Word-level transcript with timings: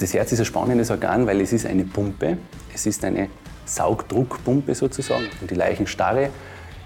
Das 0.00 0.14
Herz 0.14 0.32
ist 0.32 0.38
ein 0.38 0.46
spannendes 0.46 0.90
Organ, 0.90 1.26
weil 1.26 1.42
es 1.42 1.52
ist 1.52 1.66
eine 1.66 1.84
Pumpe. 1.84 2.38
Es 2.72 2.86
ist 2.86 3.04
eine 3.04 3.28
Saugdruckpumpe 3.66 4.74
sozusagen. 4.74 5.26
Und 5.42 5.50
die 5.50 5.54
Leichenstarre 5.54 6.30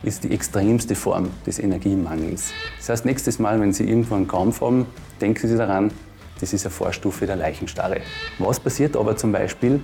ist 0.03 0.25
die 0.25 0.33
extremste 0.35 0.97
Form 0.97 1.31
des 1.47 1.61
Energiemangels. 1.61 2.53
Das 2.77 2.89
heißt, 2.89 3.05
nächstes 3.05 3.39
Mal, 3.39 3.61
wenn 3.61 3.73
Sie 3.73 3.89
irgendwo 3.89 4.17
einen 4.17 4.27
Krampf 4.27 4.61
haben, 4.63 4.87
denken 5.21 5.47
Sie 5.47 5.57
daran, 5.57 5.93
das 6.41 6.53
ist 6.53 6.67
eine 6.67 6.73
Vorstufe 6.73 7.25
der 7.25 7.37
Leichenstarre. 7.37 8.01
Was 8.41 8.59
passiert 8.59 8.97
aber 8.97 9.17
zum 9.17 9.31
Beispiel, 9.31 9.81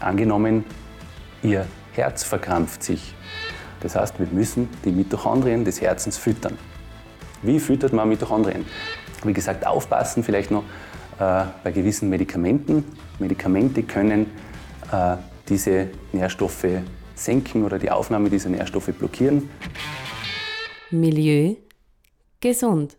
angenommen, 0.00 0.66
Ihr 1.42 1.66
Herz 1.94 2.22
verkrampft 2.22 2.82
sich. 2.82 3.14
Das 3.80 3.96
heißt, 3.96 4.18
wir 4.18 4.26
müssen 4.26 4.68
die 4.84 4.92
Mitochondrien 4.92 5.64
des 5.64 5.80
Herzens 5.80 6.18
füttern. 6.18 6.58
Wie 7.40 7.58
füttert 7.60 7.94
man 7.94 8.10
Mitochondrien? 8.10 8.66
Wie 9.24 9.32
gesagt, 9.32 9.66
aufpassen 9.66 10.22
vielleicht 10.22 10.50
noch 10.50 10.64
äh, 11.18 11.44
bei 11.64 11.72
gewissen 11.72 12.08
Medikamenten. 12.08 12.84
Medikamente 13.18 13.82
können 13.82 14.26
äh, 14.92 15.16
diese 15.48 15.88
Nährstoffe 16.12 16.66
senken 17.14 17.64
oder 17.64 17.78
die 17.78 17.90
Aufnahme 17.90 18.30
dieser 18.30 18.50
Nährstoffe 18.50 18.92
blockieren. 18.98 19.48
Milieu 20.90 21.54
gesund. 22.40 22.96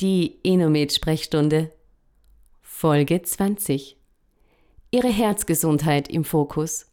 Die 0.00 0.38
Enomed-Sprechstunde. 0.44 1.72
Folge 2.60 3.22
20. 3.22 3.96
Ihre 4.90 5.08
Herzgesundheit 5.08 6.08
im 6.08 6.24
Fokus. 6.24 6.86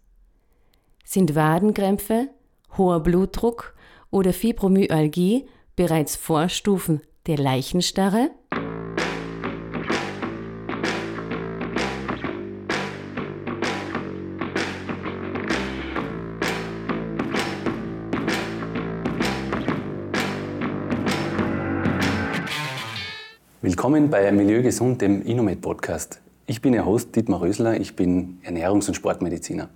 Sind 1.04 1.36
Wadenkrämpfe, 1.36 2.30
hoher 2.78 3.02
Blutdruck 3.02 3.76
oder 4.10 4.34
Fibromyalgie 4.34 5.46
bereits 5.76 6.16
Vorstufen 6.16 7.02
der 7.28 7.38
Leichenstarre? 7.38 8.32
Willkommen 23.86 24.10
bei 24.10 24.32
Milieu 24.32 24.64
Gesund, 24.64 25.00
dem 25.04 25.22
Inomed 25.22 25.62
Podcast. 25.62 26.20
Ich 26.48 26.60
bin 26.60 26.74
Ihr 26.74 26.88
Host 26.88 27.16
Dietmar 27.16 27.42
Rösler, 27.42 27.80
ich 27.80 27.96
bin 27.96 28.40
Ernährungs- 28.44 28.88
und 28.88 28.96
Sportmediziner. 28.96 29.70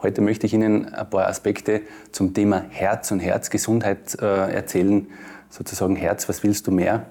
Heute 0.00 0.20
möchte 0.20 0.46
ich 0.46 0.54
Ihnen 0.54 0.94
ein 0.94 1.10
paar 1.10 1.26
Aspekte 1.26 1.80
zum 2.12 2.32
Thema 2.32 2.64
Herz 2.70 3.10
und 3.10 3.18
Herzgesundheit 3.18 4.16
äh, 4.22 4.52
erzählen. 4.54 5.08
Sozusagen 5.50 5.96
Herz, 5.96 6.28
was 6.28 6.44
willst 6.44 6.68
du 6.68 6.70
mehr? 6.70 7.06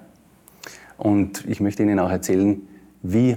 Und 0.96 1.44
ich 1.46 1.60
möchte 1.60 1.82
Ihnen 1.82 1.98
auch 1.98 2.10
erzählen, 2.10 2.66
wie 3.02 3.36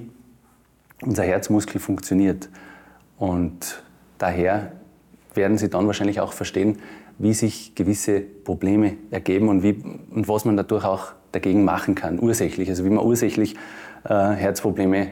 unser 1.02 1.24
Herzmuskel 1.24 1.82
funktioniert. 1.82 2.48
Und 3.18 3.84
daher 4.18 4.72
werden 5.34 5.58
Sie 5.58 5.70
dann 5.70 5.88
wahrscheinlich 5.88 6.22
auch 6.22 6.32
verstehen, 6.32 6.78
wie 7.18 7.34
sich 7.34 7.76
gewisse 7.76 8.22
Probleme 8.22 8.96
ergeben 9.12 9.50
und, 9.50 9.62
wie, 9.62 9.74
und 10.10 10.30
was 10.30 10.46
man 10.46 10.56
dadurch 10.56 10.86
auch 10.86 11.17
dagegen 11.32 11.64
machen 11.64 11.96
kann, 11.96 12.20
ursächlich. 12.20 12.70
Also 12.70 12.86
wie 12.86 12.90
man 12.90 13.06
ursächlich 13.06 13.56
äh, 14.04 14.14
Herzprobleme 14.14 15.10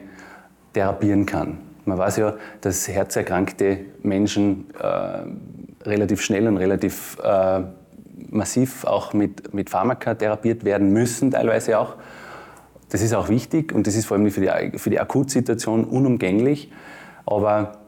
therapieren 0.73 1.25
kann. 1.25 1.58
Man 1.85 1.97
weiß 1.97 2.17
ja, 2.17 2.35
dass 2.61 2.88
herzerkrankte 2.88 3.80
Menschen 4.02 4.66
äh, 4.80 5.88
relativ 5.88 6.21
schnell 6.21 6.47
und 6.47 6.58
relativ 6.58 7.17
äh, 7.23 7.61
massiv 8.30 8.86
auch 8.86 9.13
mit, 9.13 9.53
mit 9.53 9.69
Pharmaka 9.69 10.16
therapiert 10.16 10.66
werden 10.66 10.91
müssen, 10.91 11.31
teilweise 11.31 11.80
auch. 11.80 11.95
Das 12.89 13.02
ist 13.02 13.13
auch 13.13 13.30
wichtig 13.30 13.71
und 13.71 13.88
das 13.88 13.95
ist 13.95 14.05
vor 14.05 14.17
allem 14.17 14.30
für 14.31 14.41
die, 14.41 14.77
für 14.77 14.89
die 14.89 14.99
Akutsituation 14.99 15.86
unumgänglich. 15.86 16.71
Aber 17.25 17.80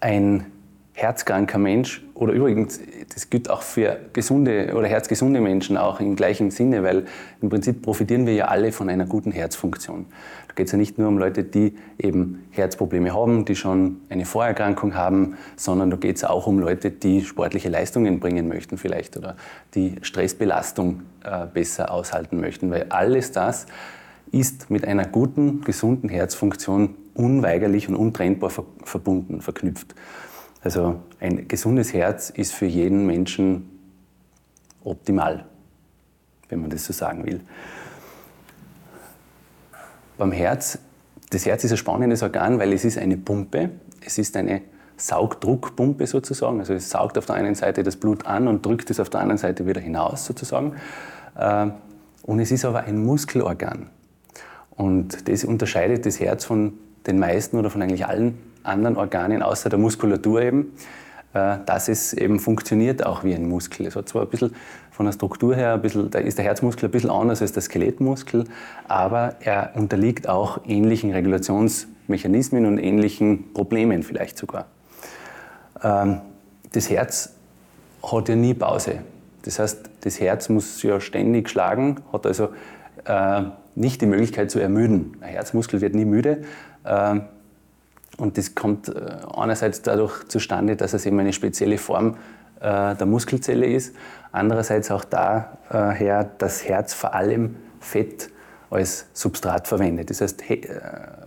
ein 0.00 0.46
herzkranker 0.94 1.58
Mensch 1.58 2.04
oder 2.14 2.32
übrigens, 2.32 2.80
das 3.12 3.28
gilt 3.28 3.50
auch 3.50 3.62
für 3.62 3.98
gesunde 4.12 4.74
oder 4.76 4.86
herzgesunde 4.86 5.40
Menschen 5.40 5.76
auch 5.76 5.98
im 5.98 6.14
gleichen 6.14 6.52
Sinne, 6.52 6.84
weil 6.84 7.04
im 7.42 7.48
Prinzip 7.48 7.82
profitieren 7.82 8.26
wir 8.26 8.34
ja 8.34 8.44
alle 8.46 8.70
von 8.70 8.88
einer 8.88 9.04
guten 9.04 9.32
Herzfunktion. 9.32 10.06
Da 10.46 10.54
geht 10.54 10.66
es 10.66 10.72
ja 10.72 10.78
nicht 10.78 10.96
nur 10.96 11.08
um 11.08 11.18
Leute, 11.18 11.42
die 11.42 11.74
eben 11.98 12.44
Herzprobleme 12.52 13.12
haben, 13.12 13.44
die 13.44 13.56
schon 13.56 14.02
eine 14.08 14.24
Vorerkrankung 14.24 14.94
haben, 14.94 15.36
sondern 15.56 15.90
da 15.90 15.96
geht 15.96 16.16
es 16.16 16.24
auch 16.24 16.46
um 16.46 16.60
Leute, 16.60 16.92
die 16.92 17.22
sportliche 17.22 17.68
Leistungen 17.68 18.20
bringen 18.20 18.46
möchten 18.46 18.78
vielleicht 18.78 19.16
oder 19.16 19.36
die 19.74 19.96
Stressbelastung 20.00 21.02
äh, 21.24 21.46
besser 21.52 21.90
aushalten 21.90 22.40
möchten, 22.40 22.70
weil 22.70 22.86
alles 22.90 23.32
das 23.32 23.66
ist 24.30 24.70
mit 24.70 24.86
einer 24.86 25.06
guten, 25.06 25.62
gesunden 25.62 26.08
Herzfunktion 26.08 26.94
unweigerlich 27.14 27.88
und 27.88 27.96
untrennbar 27.96 28.50
verbunden, 28.50 29.40
verknüpft. 29.40 29.94
Also 30.64 31.02
ein 31.20 31.46
gesundes 31.46 31.92
Herz 31.92 32.30
ist 32.30 32.54
für 32.54 32.64
jeden 32.64 33.06
Menschen 33.06 33.70
optimal, 34.82 35.44
wenn 36.48 36.62
man 36.62 36.70
das 36.70 36.86
so 36.86 36.94
sagen 36.94 37.26
will. 37.26 37.40
Beim 40.16 40.32
Herz, 40.32 40.78
das 41.28 41.44
Herz 41.44 41.64
ist 41.64 41.72
ein 41.72 41.76
spannendes 41.76 42.22
Organ, 42.22 42.58
weil 42.58 42.72
es 42.72 42.84
ist 42.84 42.96
eine 42.96 43.18
Pumpe, 43.18 43.70
es 44.04 44.16
ist 44.16 44.36
eine 44.38 44.62
Saugdruckpumpe 44.96 46.06
sozusagen. 46.06 46.60
Also 46.60 46.72
es 46.72 46.88
saugt 46.88 47.18
auf 47.18 47.26
der 47.26 47.34
einen 47.34 47.54
Seite 47.54 47.82
das 47.82 47.96
Blut 47.96 48.24
an 48.24 48.48
und 48.48 48.64
drückt 48.64 48.88
es 48.90 49.00
auf 49.00 49.10
der 49.10 49.20
anderen 49.20 49.38
Seite 49.38 49.66
wieder 49.66 49.82
hinaus 49.82 50.24
sozusagen. 50.24 50.76
Äh, 51.36 51.66
und 52.22 52.40
es 52.40 52.50
ist 52.50 52.64
aber 52.64 52.84
ein 52.84 53.04
Muskelorgan. 53.04 53.90
Und 54.70 55.28
das 55.28 55.44
unterscheidet 55.44 56.06
das 56.06 56.20
Herz 56.20 56.46
von 56.46 56.74
den 57.06 57.18
meisten 57.18 57.58
oder 57.58 57.68
von 57.68 57.82
eigentlich 57.82 58.06
allen 58.06 58.38
anderen 58.64 58.96
Organen 58.96 59.42
außer 59.42 59.70
der 59.70 59.78
Muskulatur 59.78 60.42
eben, 60.42 60.72
äh, 61.34 61.58
dass 61.66 61.88
es 61.88 62.12
eben 62.12 62.40
funktioniert 62.40 63.04
auch 63.04 63.24
wie 63.24 63.34
ein 63.34 63.48
Muskel. 63.48 63.86
Es 63.86 63.96
hat 63.96 64.08
zwar 64.08 64.22
ein 64.22 64.28
bisschen 64.28 64.54
von 64.90 65.06
der 65.06 65.12
Struktur 65.12 65.54
her, 65.56 65.74
ein 65.74 65.82
bisschen, 65.82 66.10
da 66.10 66.20
ist 66.20 66.38
der 66.38 66.44
Herzmuskel 66.44 66.88
ein 66.88 66.92
bisschen 66.92 67.10
anders 67.10 67.42
als 67.42 67.52
der 67.52 67.62
Skelettmuskel, 67.62 68.44
aber 68.86 69.36
er 69.40 69.72
unterliegt 69.74 70.28
auch 70.28 70.60
ähnlichen 70.66 71.10
Regulationsmechanismen 71.10 72.64
und 72.66 72.78
ähnlichen 72.78 73.52
Problemen 73.52 74.02
vielleicht 74.02 74.38
sogar. 74.38 74.66
Ähm, 75.82 76.20
das 76.72 76.90
Herz 76.90 77.34
hat 78.02 78.28
ja 78.28 78.36
nie 78.36 78.54
Pause. 78.54 79.00
Das 79.42 79.58
heißt, 79.58 79.90
das 80.02 80.20
Herz 80.20 80.48
muss 80.48 80.82
ja 80.82 81.00
ständig 81.00 81.50
schlagen, 81.50 81.96
hat 82.12 82.26
also 82.26 82.50
äh, 83.04 83.42
nicht 83.74 84.00
die 84.00 84.06
Möglichkeit 84.06 84.50
zu 84.50 84.58
ermüden. 84.58 85.16
Ein 85.20 85.30
Herzmuskel 85.30 85.80
wird 85.80 85.94
nie 85.94 86.04
müde. 86.04 86.44
Und 88.16 88.38
das 88.38 88.54
kommt 88.54 88.88
äh, 88.88 88.92
einerseits 89.34 89.82
dadurch 89.82 90.28
zustande, 90.28 90.76
dass 90.76 90.92
es 90.92 91.06
eben 91.06 91.18
eine 91.18 91.32
spezielle 91.32 91.78
Form 91.78 92.16
äh, 92.60 92.94
der 92.94 93.06
Muskelzelle 93.06 93.66
ist, 93.66 93.94
andererseits 94.32 94.90
auch 94.90 95.04
daher, 95.04 96.20
äh, 96.20 96.26
dass 96.38 96.64
Herz 96.68 96.94
vor 96.94 97.14
allem 97.14 97.56
Fett 97.80 98.30
als 98.70 99.06
Substrat 99.12 99.68
verwendet. 99.68 100.10
Das 100.10 100.20
heißt, 100.20 100.42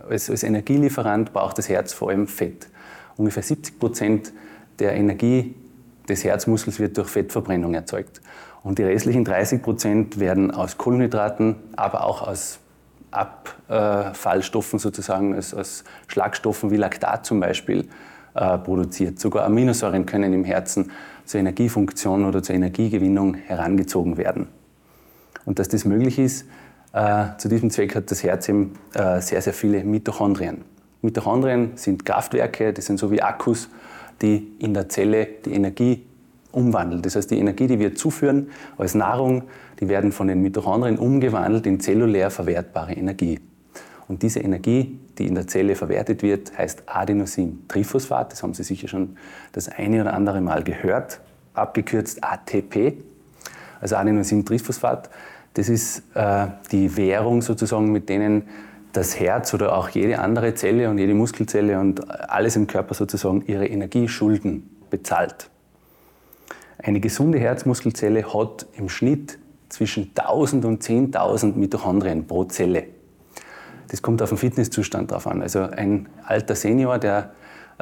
als, 0.08 0.28
als 0.28 0.42
Energielieferant 0.42 1.32
braucht 1.32 1.56
das 1.56 1.68
Herz 1.68 1.92
vor 1.92 2.10
allem 2.10 2.26
Fett. 2.26 2.68
Ungefähr 3.16 3.42
70 3.42 3.78
Prozent 3.78 4.32
der 4.78 4.94
Energie 4.94 5.54
des 6.08 6.24
Herzmuskels 6.24 6.78
wird 6.78 6.96
durch 6.98 7.08
Fettverbrennung 7.08 7.74
erzeugt. 7.74 8.20
Und 8.62 8.78
die 8.78 8.82
restlichen 8.82 9.24
30 9.24 9.62
Prozent 9.62 10.20
werden 10.20 10.50
aus 10.50 10.78
Kohlenhydraten, 10.78 11.56
aber 11.76 12.04
auch 12.04 12.26
aus 12.26 12.58
Abfallstoffen 13.10 14.78
sozusagen, 14.78 15.34
als, 15.34 15.54
als 15.54 15.84
Schlagstoffen 16.06 16.70
wie 16.70 16.76
Laktat 16.76 17.26
zum 17.26 17.40
Beispiel, 17.40 17.88
äh, 18.34 18.58
produziert. 18.58 19.18
Sogar 19.18 19.44
Aminosäuren 19.44 20.06
können 20.06 20.32
im 20.32 20.44
Herzen 20.44 20.90
zur 21.24 21.40
Energiefunktion 21.40 22.24
oder 22.24 22.42
zur 22.42 22.54
Energiegewinnung 22.54 23.34
herangezogen 23.34 24.16
werden. 24.16 24.48
Und 25.44 25.58
dass 25.58 25.68
das 25.68 25.84
möglich 25.84 26.18
ist, 26.18 26.46
äh, 26.92 27.26
zu 27.38 27.48
diesem 27.48 27.70
Zweck 27.70 27.94
hat 27.94 28.10
das 28.10 28.22
Herz 28.22 28.48
eben 28.48 28.74
äh, 28.94 29.20
sehr, 29.20 29.42
sehr 29.42 29.52
viele 29.52 29.84
Mitochondrien. 29.84 30.64
Mitochondrien 31.02 31.72
sind 31.76 32.04
Kraftwerke, 32.04 32.72
die 32.72 32.80
sind 32.80 32.98
so 32.98 33.10
wie 33.10 33.22
Akkus, 33.22 33.68
die 34.20 34.52
in 34.58 34.74
der 34.74 34.88
Zelle 34.88 35.26
die 35.44 35.52
Energie 35.52 36.04
umwandeln. 36.58 37.02
Das 37.02 37.16
heißt, 37.16 37.30
die 37.30 37.38
Energie, 37.38 37.66
die 37.66 37.78
wir 37.78 37.94
zuführen 37.94 38.50
als 38.76 38.94
Nahrung, 38.94 39.44
die 39.80 39.88
werden 39.88 40.12
von 40.12 40.26
den 40.26 40.42
Mitochondrien 40.42 40.98
umgewandelt 40.98 41.66
in 41.66 41.80
zellulär 41.80 42.30
verwertbare 42.30 42.92
Energie. 42.92 43.40
Und 44.08 44.22
diese 44.22 44.40
Energie, 44.40 44.98
die 45.18 45.26
in 45.26 45.34
der 45.34 45.46
Zelle 45.46 45.74
verwertet 45.74 46.22
wird, 46.22 46.56
heißt 46.56 46.84
Adenosin-Triphosphat. 46.86 48.32
Das 48.32 48.42
haben 48.42 48.54
Sie 48.54 48.64
sicher 48.64 48.88
schon 48.88 49.16
das 49.52 49.68
eine 49.68 50.00
oder 50.00 50.14
andere 50.14 50.40
Mal 50.40 50.64
gehört, 50.64 51.20
abgekürzt 51.54 52.24
ATP. 52.24 52.94
Also 53.80 53.96
Adenosin-Triphosphat, 53.96 55.10
das 55.54 55.68
ist 55.68 56.02
äh, 56.14 56.46
die 56.72 56.96
Währung 56.96 57.42
sozusagen, 57.42 57.92
mit 57.92 58.08
denen 58.08 58.44
das 58.92 59.20
Herz 59.20 59.52
oder 59.54 59.76
auch 59.76 59.90
jede 59.90 60.18
andere 60.18 60.54
Zelle 60.54 60.88
und 60.88 60.98
jede 60.98 61.14
Muskelzelle 61.14 61.78
und 61.78 62.10
alles 62.30 62.56
im 62.56 62.66
Körper 62.66 62.94
sozusagen 62.94 63.44
ihre 63.46 63.66
Energieschulden 63.66 64.70
bezahlt. 64.90 65.50
Eine 66.78 67.00
gesunde 67.00 67.38
Herzmuskelzelle 67.38 68.32
hat 68.32 68.66
im 68.76 68.88
Schnitt 68.88 69.38
zwischen 69.68 70.12
1000 70.14 70.64
und 70.64 70.82
10.000 70.82 71.56
Mitochondrien 71.56 72.26
pro 72.26 72.44
Zelle. 72.44 72.84
das 73.88 74.02
kommt 74.02 74.22
auf 74.22 74.28
den 74.28 74.38
Fitnesszustand 74.38 75.10
drauf 75.10 75.26
an. 75.26 75.42
Also 75.42 75.62
ein 75.62 76.08
alter 76.24 76.54
Senior, 76.54 76.98
der 76.98 77.32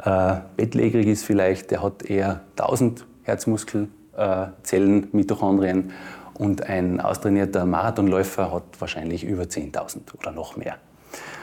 äh, 0.03 0.35
bettlägerig 0.55 1.07
ist 1.07 1.25
vielleicht, 1.25 1.71
der 1.71 1.83
hat 1.83 2.03
eher 2.03 2.41
1000 2.57 3.05
Herzmuskelzellen, 3.23 5.03
äh, 5.03 5.07
Mitochondrien 5.11 5.91
und 6.33 6.63
ein 6.63 6.99
austrainierter 6.99 7.65
Marathonläufer 7.65 8.51
hat 8.51 8.63
wahrscheinlich 8.79 9.23
über 9.23 9.43
10.000 9.43 10.01
oder 10.19 10.31
noch 10.31 10.55
mehr. 10.55 10.77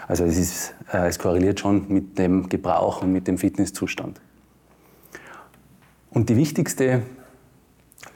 Also 0.08 0.24
es, 0.24 0.38
ist, 0.38 0.74
äh, 0.92 1.08
es 1.08 1.18
korreliert 1.18 1.60
schon 1.60 1.86
mit 1.88 2.18
dem 2.18 2.48
Gebrauch 2.48 3.02
und 3.02 3.12
mit 3.12 3.26
dem 3.26 3.38
Fitnesszustand. 3.38 4.20
Und 6.10 6.28
die 6.28 6.36
wichtigste 6.36 7.02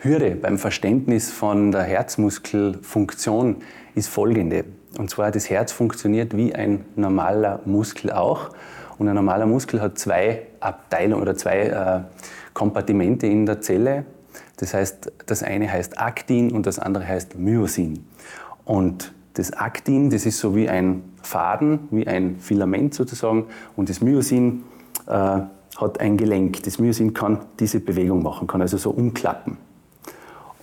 Hürde 0.00 0.36
beim 0.36 0.58
Verständnis 0.58 1.32
von 1.32 1.72
der 1.72 1.82
Herzmuskelfunktion 1.82 3.56
ist 3.96 4.08
folgende. 4.08 4.64
Und 4.96 5.10
zwar, 5.10 5.32
das 5.32 5.50
Herz 5.50 5.72
funktioniert 5.72 6.36
wie 6.36 6.54
ein 6.54 6.84
normaler 6.94 7.60
Muskel 7.64 8.12
auch. 8.12 8.50
Und 8.98 9.08
ein 9.08 9.16
normaler 9.16 9.46
Muskel 9.46 9.80
hat 9.80 9.98
zwei 9.98 10.42
Abteilungen 10.60 11.20
oder 11.20 11.34
zwei 11.34 11.62
äh, 11.62 12.00
Kompartimente 12.54 13.26
in 13.26 13.44
der 13.44 13.60
Zelle. 13.60 14.04
Das 14.58 14.72
heißt, 14.72 15.10
das 15.26 15.42
eine 15.42 15.70
heißt 15.70 15.98
Aktin 15.98 16.52
und 16.52 16.66
das 16.66 16.78
andere 16.78 17.06
heißt 17.06 17.36
Myosin. 17.36 18.04
Und 18.64 19.12
das 19.34 19.52
Aktin, 19.52 20.10
das 20.10 20.26
ist 20.26 20.38
so 20.38 20.54
wie 20.54 20.68
ein 20.68 21.02
Faden, 21.22 21.88
wie 21.90 22.06
ein 22.06 22.38
Filament 22.38 22.94
sozusagen. 22.94 23.46
Und 23.74 23.88
das 23.88 24.00
Myosin 24.00 24.62
äh, 25.08 25.10
hat 25.12 25.98
ein 25.98 26.16
Gelenk. 26.16 26.62
Das 26.62 26.78
Myosin 26.78 27.14
kann 27.14 27.40
diese 27.58 27.80
Bewegung 27.80 28.22
machen, 28.22 28.46
kann 28.46 28.62
also 28.62 28.76
so 28.76 28.90
umklappen. 28.90 29.67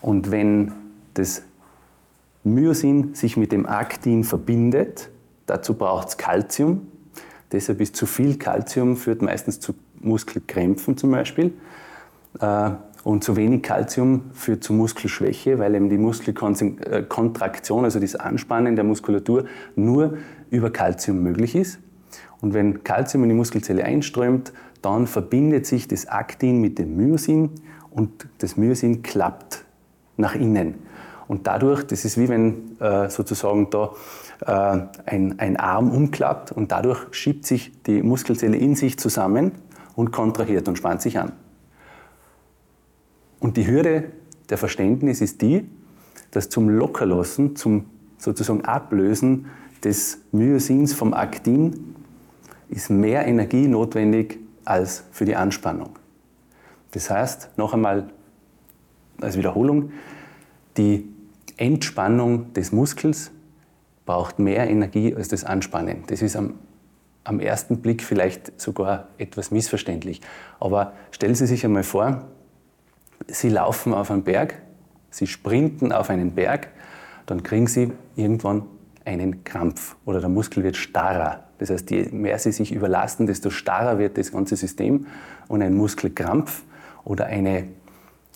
Und 0.06 0.30
wenn 0.30 0.72
das 1.16 1.42
Myosin 2.44 3.16
sich 3.16 3.38
mit 3.38 3.52
dem 3.52 3.66
Aktin 3.66 4.24
verbindet, 4.24 5.10
dazu 5.48 5.74
braucht 5.74 6.10
es 6.10 6.18
Calcium. 6.18 6.86
Deshalb 7.52 7.82
ist 7.82 7.96
zu 7.96 8.06
viel 8.06 8.38
Calcium 8.38 8.98
führt 8.98 9.24
meistens 9.24 9.60
zu 9.60 9.74
Muskelkrämpfen 10.02 10.96
zum 10.96 11.10
Beispiel. 11.10 11.54
Äh, 12.40 12.70
und 13.04 13.24
zu 13.24 13.36
wenig 13.36 13.64
Kalzium 13.64 14.26
führt 14.34 14.64
zu 14.64 14.74
Muskelschwäche, 14.74 15.58
weil 15.58 15.74
eben 15.74 15.90
die 15.90 15.98
Muskelkontraktion, 15.98 17.84
also 17.84 18.00
das 18.00 18.16
Anspannen 18.16 18.76
der 18.76 18.86
Muskulatur, 18.86 19.46
nur 19.76 20.20
über 20.52 20.70
Kalzium 20.70 21.24
möglich 21.24 21.56
ist. 21.56 21.80
Und 22.42 22.54
wenn 22.54 22.84
Kalzium 22.84 23.24
in 23.24 23.30
die 23.30 23.36
Muskelzelle 23.36 23.84
einströmt, 23.84 24.54
dann 24.84 25.08
verbindet 25.08 25.66
sich 25.66 25.88
das 25.88 26.06
Aktin 26.06 26.62
mit 26.62 26.78
dem 26.78 26.96
Myosin 26.96 27.50
und 27.90 28.28
das 28.38 28.56
Myosin 28.56 29.02
klappt 29.02 29.65
nach 30.18 30.36
innen. 30.36 30.76
Und 31.28 31.48
dadurch, 31.48 31.84
das 31.86 32.06
ist 32.06 32.18
wie 32.18 32.30
wenn 32.30 32.80
äh, 32.80 33.10
sozusagen 33.10 33.70
da 33.70 33.94
äh, 34.42 34.82
ein, 35.06 35.40
ein 35.40 35.58
Arm 35.58 35.90
umklappt 35.90 36.52
und 36.52 36.72
dadurch 36.72 37.08
schiebt 37.12 37.46
sich 37.46 37.72
die 37.84 38.04
Muskelzelle 38.04 38.58
in 38.58 38.76
sich 38.76 39.00
zusammen 39.00 39.54
und 39.96 40.12
kontrahiert 40.12 40.68
und 40.68 40.78
spannt 40.78 41.02
sich 41.02 41.18
an. 41.18 41.32
Und 43.40 43.58
die 43.58 43.68
Hürde 43.68 44.12
der 44.50 44.58
Verständnis 44.58 45.22
ist 45.22 45.42
die, 45.42 45.68
dass 46.32 46.50
zum 46.50 46.70
Lockerlassen, 46.70 47.56
zum 47.56 47.86
sozusagen 48.18 48.66
Ablösen 48.66 49.48
des 49.84 50.20
Myosins 50.32 50.94
vom 50.94 51.14
Aktin 51.14 51.96
ist 52.70 52.90
mehr 52.90 53.26
Energie 53.26 53.68
notwendig 53.68 54.40
als 54.66 55.04
für 55.12 55.26
die 55.26 55.36
Anspannung. 55.36 55.92
Das 56.92 57.10
heißt, 57.10 57.52
noch 57.58 57.74
einmal 57.74 58.10
als 59.22 59.38
Wiederholung, 59.38 59.92
die 60.78 61.08
Entspannung 61.58 62.54
des 62.54 62.72
Muskels 62.72 63.32
braucht 64.06 64.40
mehr 64.40 64.70
Energie 64.70 65.16
als 65.16 65.30
das 65.30 65.44
Anspannen. 65.44 66.04
Das 66.08 66.22
ist 66.22 66.36
am, 66.36 66.56
am 67.24 67.40
ersten 67.40 67.82
Blick 67.82 68.04
vielleicht 68.04 68.60
sogar 68.60 69.08
etwas 69.18 69.52
missverständlich. 69.52 70.22
Aber 70.60 70.94
stellen 71.12 71.36
Sie 71.36 71.48
sich 71.48 71.66
einmal 71.66 71.84
vor, 71.84 72.28
Sie 73.28 73.50
laufen 73.50 73.94
auf 73.94 74.12
einen 74.12 74.24
Berg, 74.24 74.62
Sie 75.10 75.28
sprinten 75.28 75.92
auf 75.92 76.10
einen 76.10 76.36
Berg, 76.36 76.70
dann 77.26 77.42
kriegen 77.42 77.68
Sie 77.68 77.92
irgendwann 78.16 78.64
einen 79.06 79.44
Krampf 79.44 79.96
oder 80.06 80.20
der 80.20 80.30
Muskel 80.30 80.64
wird 80.64 80.76
starrer. 80.76 81.46
Das 81.58 81.70
heißt, 81.70 81.90
je 81.92 82.10
mehr 82.12 82.38
Sie 82.38 82.52
sich 82.52 82.72
überlasten, 82.72 83.28
desto 83.28 83.50
starrer 83.50 83.98
wird 83.98 84.18
das 84.18 84.32
ganze 84.32 84.56
System 84.56 85.08
und 85.48 85.62
ein 85.62 85.76
Muskelkrampf 85.76 86.64
oder 87.04 87.28
eine, 87.28 87.68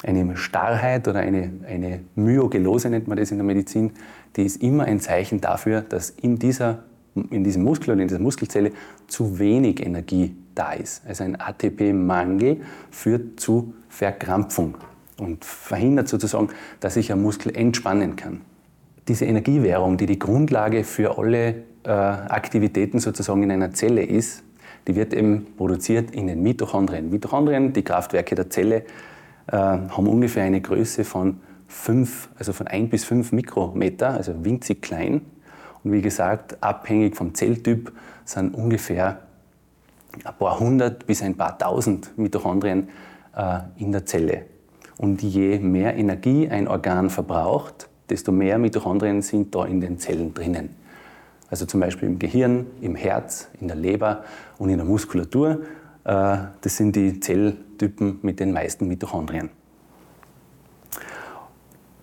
eine 0.04 0.38
Starrheit 0.38 1.08
oder 1.08 1.20
eine, 1.20 1.52
eine 1.68 2.00
Myogelose 2.16 2.90
nennt 2.90 3.08
man 3.08 3.18
das 3.18 3.32
in 3.32 3.38
der 3.38 3.46
Medizin, 3.46 3.92
die 4.36 4.44
ist 4.44 4.62
immer 4.62 4.86
ein 4.86 5.00
Zeichen 5.00 5.42
dafür, 5.42 5.82
dass 5.82 6.10
in, 6.10 6.40
dieser, 6.40 6.84
in 7.30 7.44
diesem 7.44 7.64
Muskel 7.64 7.92
oder 7.92 8.02
in 8.02 8.08
dieser 8.08 8.22
Muskelzelle 8.22 8.72
zu 9.08 9.40
wenig 9.40 9.86
Energie 9.86 10.36
da 10.56 10.74
ist. 10.74 11.06
Also 11.06 11.24
ein 11.24 11.40
ATP-Mangel 11.40 12.62
führt 12.92 13.40
zu 13.40 13.74
Verkrampfung 13.90 14.78
und 15.18 15.44
verhindert 15.44 16.08
sozusagen, 16.08 16.50
dass 16.80 16.94
sich 16.94 17.12
ein 17.12 17.22
Muskel 17.22 17.56
entspannen 17.56 18.16
kann. 18.16 18.42
Diese 19.08 19.26
Energiewährung, 19.26 19.98
die 19.98 20.06
die 20.06 20.20
Grundlage 20.20 20.84
für 20.84 21.18
alle 21.18 21.64
äh, 21.84 21.90
Aktivitäten 21.90 23.00
sozusagen 23.00 23.44
in 23.44 23.52
einer 23.52 23.72
Zelle 23.72 24.04
ist, 24.04 24.44
die 24.88 24.96
wird 24.96 25.14
eben 25.14 25.48
produziert 25.58 26.12
in 26.12 26.28
den 26.28 26.42
Mitochondrien. 26.42 27.10
Mitochondrien, 27.10 27.74
die 27.74 27.84
Kraftwerke 27.84 28.36
der 28.36 28.50
Zelle, 28.50 28.84
haben 29.58 30.08
ungefähr 30.08 30.44
eine 30.44 30.62
Größe 30.62 31.04
von 31.04 31.40
5, 31.68 32.30
also 32.38 32.54
von 32.54 32.68
1 32.68 32.90
bis 32.90 33.06
5 33.06 33.32
Mikrometer, 33.32 34.10
also 34.10 34.34
winzig 34.44 34.82
klein. 34.82 35.22
Und 35.84 35.92
wie 35.92 36.02
gesagt, 36.02 36.62
abhängig 36.62 37.16
vom 37.16 37.34
Zelltyp 37.34 37.92
sind 38.26 38.54
ungefähr 38.54 39.20
ein 40.24 40.34
paar 40.38 40.60
hundert 40.60 41.06
bis 41.06 41.22
ein 41.22 41.36
paar 41.36 41.58
tausend 41.58 42.18
Mitochondrien 42.18 42.90
äh, 43.36 43.60
in 43.78 43.92
der 43.92 44.06
Zelle. 44.06 44.46
Und 44.98 45.22
je 45.22 45.60
mehr 45.60 45.96
Energie 45.96 46.50
ein 46.50 46.68
Organ 46.68 47.10
verbraucht, 47.10 47.88
desto 48.10 48.32
mehr 48.32 48.58
Mitochondrien 48.58 49.22
sind 49.22 49.56
da 49.56 49.66
in 49.66 49.80
den 49.80 50.00
Zellen 50.00 50.34
drinnen. 50.34 50.76
Also 51.50 51.66
zum 51.66 51.80
Beispiel 51.80 52.10
im 52.10 52.20
Gehirn, 52.20 52.68
im 52.82 52.96
Herz, 52.96 53.48
in 53.60 53.68
der 53.68 53.78
Leber 53.78 54.24
und 54.58 54.70
in 54.70 54.78
der 54.78 54.86
Muskulatur. 54.86 55.62
Äh, 56.10 56.38
das 56.62 56.78
sind 56.78 56.96
die 56.96 57.20
Zelltypen 57.20 58.20
mit 58.24 58.40
den 58.40 58.52
meisten 58.52 58.88
Mitochondrien. 58.88 59.52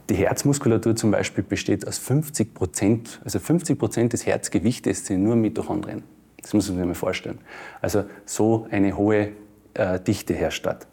Die 0.08 0.14
Herzmuskulatur 0.14 0.94
zum 0.94 1.10
Beispiel 1.10 1.42
besteht 1.42 1.88
aus 1.88 1.98
50 1.98 2.54
Prozent, 2.54 3.20
also 3.24 3.40
50 3.40 3.76
Prozent 3.76 4.12
des 4.12 4.24
Herzgewichtes 4.24 5.06
sind 5.06 5.24
nur 5.24 5.34
Mitochondrien. 5.34 6.04
Das 6.40 6.54
muss 6.54 6.68
man 6.68 6.78
sich 6.78 6.86
mal 6.86 6.94
vorstellen. 6.94 7.40
Also 7.80 8.04
so 8.24 8.68
eine 8.70 8.96
hohe 8.96 9.32
äh, 9.74 9.98
Dichte 9.98 10.34
herrscht 10.34 10.64
dort. 10.64 10.86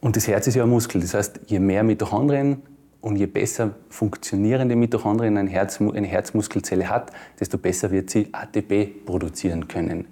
Und 0.00 0.14
das 0.14 0.28
Herz 0.28 0.46
ist 0.46 0.54
ja 0.54 0.62
ein 0.62 0.70
Muskel. 0.70 1.00
Das 1.00 1.14
heißt, 1.14 1.40
je 1.48 1.58
mehr 1.58 1.82
Mitochondrien 1.82 2.62
und 3.06 3.14
je 3.14 3.26
besser 3.26 3.76
funktionierende 3.88 4.74
Mitochondrien 4.74 5.36
ein 5.36 5.46
Herz, 5.46 5.80
eine 5.80 6.08
Herzmuskelzelle 6.08 6.90
hat, 6.90 7.12
desto 7.38 7.56
besser 7.56 7.92
wird 7.92 8.10
sie 8.10 8.30
ATP 8.32 9.06
produzieren 9.06 9.68
können. 9.68 10.08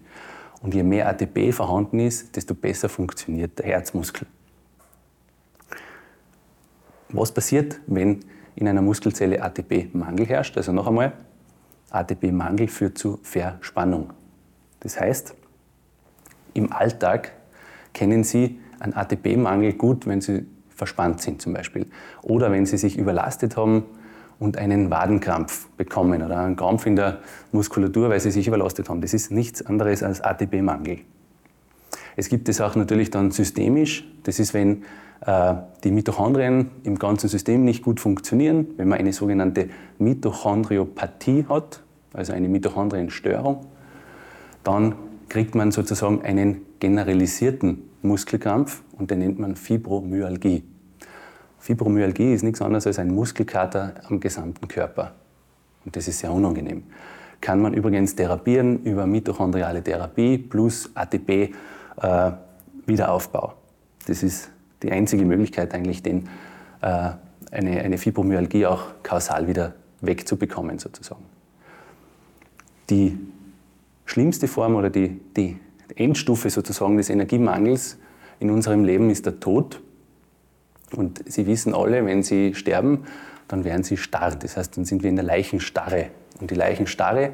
Und 0.63 0.75
je 0.75 0.85
mehr 0.85 1.09
ATP 1.09 1.53
vorhanden 1.53 1.99
ist, 1.99 2.37
desto 2.37 2.55
besser 2.55 2.89
funktioniert 2.89 3.59
der 3.59 3.67
Herzmuskel. 3.67 4.29
Was 7.09 7.33
passiert, 7.33 7.81
wenn 7.89 8.21
in 8.55 8.69
einer 8.69 8.81
Muskelzelle 8.81 9.43
ATP-Mangel 9.43 10.27
herrscht? 10.27 10.57
Also 10.57 10.71
noch 10.71 10.87
einmal, 10.87 11.15
ATP-Mangel 11.91 12.69
führt 12.69 12.97
zu 12.97 13.19
Verspannung. 13.25 14.13
Das 14.79 15.01
heißt, 15.01 15.35
im 16.55 16.73
Alltag 16.73 17.33
kennen 17.93 18.23
Sie 18.23 18.61
einen 18.79 18.95
ATP-Mangel 18.95 19.73
gut, 19.73 20.07
wenn 20.07 20.21
Sie 20.21 20.47
verspannt 20.75 21.21
sind 21.21 21.41
zum 21.41 21.53
Beispiel. 21.53 21.87
Oder 22.23 22.51
wenn 22.51 22.67
Sie 22.67 22.77
sich 22.77 22.99
überlastet 22.99 23.57
haben 23.57 23.85
und 24.39 24.59
einen 24.59 24.91
Wadenkrampf 24.91 25.69
bekommen 25.77 26.23
oder 26.23 26.39
einen 26.39 26.57
Krampf 26.57 26.87
in 26.87 26.97
der 26.97 27.19
Muskulatur, 27.53 28.11
weil 28.11 28.21
Sie 28.21 28.31
sich 28.31 28.49
überlastet 28.49 28.89
haben. 28.89 29.01
Das 29.01 29.15
ist 29.15 29.31
nichts 29.31 29.65
anderes 29.65 30.03
als 30.03 30.21
ATP-Mangel. 30.21 30.99
Es 32.17 32.29
gibt 32.29 32.49
es 32.49 32.61
auch 32.61 32.77
natürlich 32.77 33.11
dann 33.11 33.31
systemisch. 33.31 34.05
Das 34.23 34.39
ist, 34.39 34.55
wenn 34.55 34.85
äh, 35.27 35.55
die 35.83 35.91
Mitochondrien 35.91 36.71
im 36.85 36.99
ganzen 36.99 37.29
System 37.29 37.65
nicht 37.65 37.83
gut 37.83 38.01
funktionieren, 38.01 38.69
wenn 38.77 38.89
man 38.89 38.99
eine 38.99 39.13
sogenannte 39.13 39.69
Mitochondriopathie 39.99 41.47
hat, 41.49 41.83
also 42.13 42.33
eine 42.33 42.49
Mitochondrienstörung, 42.49 43.67
dann 44.63 44.95
kriegt 45.29 45.55
man 45.55 45.73
sozusagen 45.73 46.23
einen 46.23 46.63
generalisierten 46.79 47.83
Muskelkrampf 48.05 48.83
und 48.99 49.11
den 49.11 49.21
nennt 49.21 49.39
man 49.39 49.57
Fibromyalgie. 49.57 50.63
Fibromyalgie 51.59 52.35
ist 52.35 52.43
nichts 52.43 52.61
anderes 52.61 52.87
als 52.87 52.99
ein 52.99 53.15
Muskelkater 53.15 53.95
am 54.09 54.21
gesamten 54.21 54.69
Körper. 54.69 55.15
Und 55.85 55.97
das 55.97 56.07
ist 56.09 56.19
sehr 56.19 56.31
unangenehm. 56.31 56.83
Kann 57.41 57.59
man 57.61 57.73
übrigens 57.75 58.15
therapieren 58.15 58.85
über 58.85 59.07
mitochondriale 59.07 59.83
Therapie 59.83 60.39
plus 60.39 60.91
ATP-Wiederaufbau. 60.95 63.49
Äh, 63.49 63.53
das 64.07 64.23
ist 64.23 64.51
die 64.83 64.93
einzige 64.93 65.25
Möglichkeit 65.25 65.75
eigentlich, 65.75 66.03
den, 66.03 66.29
äh, 66.83 67.11
eine, 67.51 67.81
eine 67.81 67.99
Fibromyalgie 67.99 68.67
auch 68.67 68.89
kausal 69.03 69.49
wieder 69.49 69.75
wegzubekommen 70.03 70.79
sozusagen. 70.79 71.25
Die 72.91 73.19
schlimmste 74.05 74.47
Form 74.49 74.75
oder 74.75 74.91
die, 74.91 75.19
die 75.37 75.59
Endstufe 75.97 76.51
sozusagen 76.51 76.97
des 76.97 77.11
Energiemangels 77.11 77.99
in 78.41 78.51
unserem 78.51 78.85
Leben 78.85 79.11
ist 79.11 79.27
der 79.27 79.41
Tod. 79.41 79.81
Und 80.95 81.23
Sie 81.27 81.47
wissen 81.47 81.75
alle, 81.75 82.05
wenn 82.05 82.23
Sie 82.23 82.55
sterben, 82.55 83.05
dann 83.49 83.65
werden 83.65 83.83
Sie 83.83 83.97
starr. 83.97 84.35
Das 84.37 84.57
heißt, 84.57 84.77
dann 84.77 84.85
sind 84.85 85.03
wir 85.03 85.11
in 85.11 85.17
der 85.17 85.25
Leichenstarre. 85.25 86.07
Und 86.41 86.51
die 86.51 86.55
Leichenstarre 86.55 87.31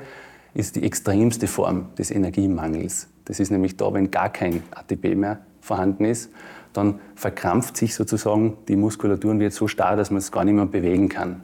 ist 0.55 0.77
die 0.77 0.83
extremste 0.83 1.47
Form 1.47 1.89
des 1.97 2.11
Energiemangels. 2.11 3.09
Das 3.25 3.41
ist 3.41 3.51
nämlich 3.51 3.77
da, 3.77 3.93
wenn 3.93 4.11
gar 4.11 4.31
kein 4.31 4.63
ATP 4.73 5.15
mehr 5.15 5.41
vorhanden 5.61 6.05
ist, 6.05 6.31
dann 6.73 7.01
verkrampft 7.15 7.77
sich 7.77 7.95
sozusagen 7.95 8.57
die 8.69 8.77
Muskulatur 8.77 9.31
und 9.33 9.41
wird 9.41 9.53
so 9.53 9.69
starr, 9.69 9.97
dass 9.97 10.11
man 10.11 10.19
es 10.19 10.33
gar 10.33 10.45
nicht 10.45 10.55
mehr 10.55 10.67
bewegen 10.67 11.09
kann. 11.09 11.43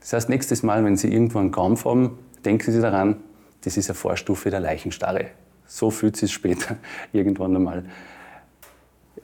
Das 0.00 0.12
heißt, 0.12 0.28
nächstes 0.28 0.62
Mal, 0.62 0.84
wenn 0.84 0.96
Sie 0.96 1.12
irgendwo 1.12 1.38
einen 1.38 1.50
Krampf 1.50 1.84
haben, 1.84 2.18
denken 2.44 2.72
Sie 2.72 2.80
daran, 2.80 3.16
das 3.62 3.76
ist 3.76 3.90
eine 3.90 3.96
Vorstufe 3.96 4.50
der 4.50 4.60
Leichenstarre. 4.60 5.26
So 5.66 5.90
fühlt 5.90 6.16
sich 6.16 6.32
später 6.32 6.76
irgendwann 7.12 7.56
einmal 7.56 7.84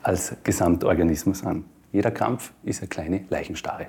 als 0.02 0.34
Gesamtorganismus 0.42 1.44
an. 1.44 1.64
Jeder 1.92 2.10
Krampf 2.10 2.52
ist 2.64 2.80
eine 2.80 2.88
kleine 2.88 3.24
Leichenstarre. 3.28 3.88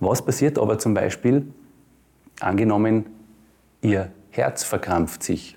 Was 0.00 0.24
passiert 0.24 0.58
aber 0.58 0.78
zum 0.78 0.94
Beispiel, 0.94 1.46
angenommen, 2.40 3.06
Ihr 3.80 4.10
Herz 4.30 4.64
verkrampft 4.64 5.22
sich? 5.22 5.56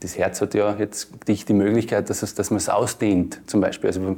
Das 0.00 0.16
Herz 0.16 0.40
hat 0.40 0.54
ja 0.54 0.74
jetzt 0.76 1.28
nicht 1.28 1.48
die 1.48 1.52
Möglichkeit, 1.52 2.10
dass, 2.10 2.22
es, 2.22 2.34
dass 2.34 2.50
man 2.50 2.56
es 2.56 2.68
ausdehnt, 2.68 3.40
zum 3.46 3.60
Beispiel. 3.60 3.88
Also 3.88 4.16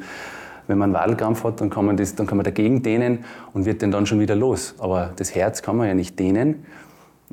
wenn 0.67 0.79
man 0.79 0.95
einen 0.95 0.95
Wadelkrampf 0.95 1.45
hat, 1.45 1.61
dann 1.61 1.69
kann, 1.69 1.85
man 1.85 1.97
das, 1.97 2.15
dann 2.15 2.27
kann 2.27 2.39
man 2.39 2.45
dagegen 2.45 2.83
dehnen 2.83 3.25
und 3.53 3.67
wird 3.67 3.83
den 3.83 3.91
dann 3.91 4.07
schon 4.07 4.21
wieder 4.21 4.35
los. 4.35 4.75
Aber 4.79 5.13
das 5.17 5.35
Herz 5.35 5.61
kann 5.61 5.77
man 5.77 5.89
ja 5.89 5.95
nicht 5.95 6.19
dehnen, 6.19 6.65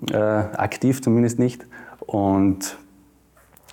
äh, 0.09 0.15
aktiv 0.15 1.01
zumindest 1.01 1.39
nicht. 1.39 1.65
Und 1.99 2.77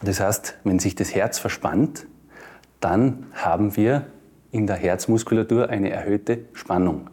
das 0.03 0.21
heißt, 0.21 0.59
wenn 0.65 0.79
sich 0.79 0.95
das 0.95 1.15
Herz 1.15 1.39
verspannt, 1.39 2.07
dann 2.81 3.27
haben 3.33 3.77
wir 3.77 4.07
in 4.51 4.67
der 4.67 4.77
Herzmuskulatur 4.77 5.69
eine 5.69 5.91
erhöhte 5.91 6.45
Spannung. 6.53 7.11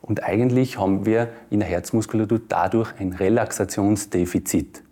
Und 0.00 0.24
eigentlich 0.24 0.78
haben 0.78 1.04
wir 1.04 1.28
in 1.50 1.60
der 1.60 1.68
Herzmuskulatur 1.68 2.40
dadurch 2.48 2.92
ein 2.98 3.12
Relaxationsdefizit. 3.12 4.82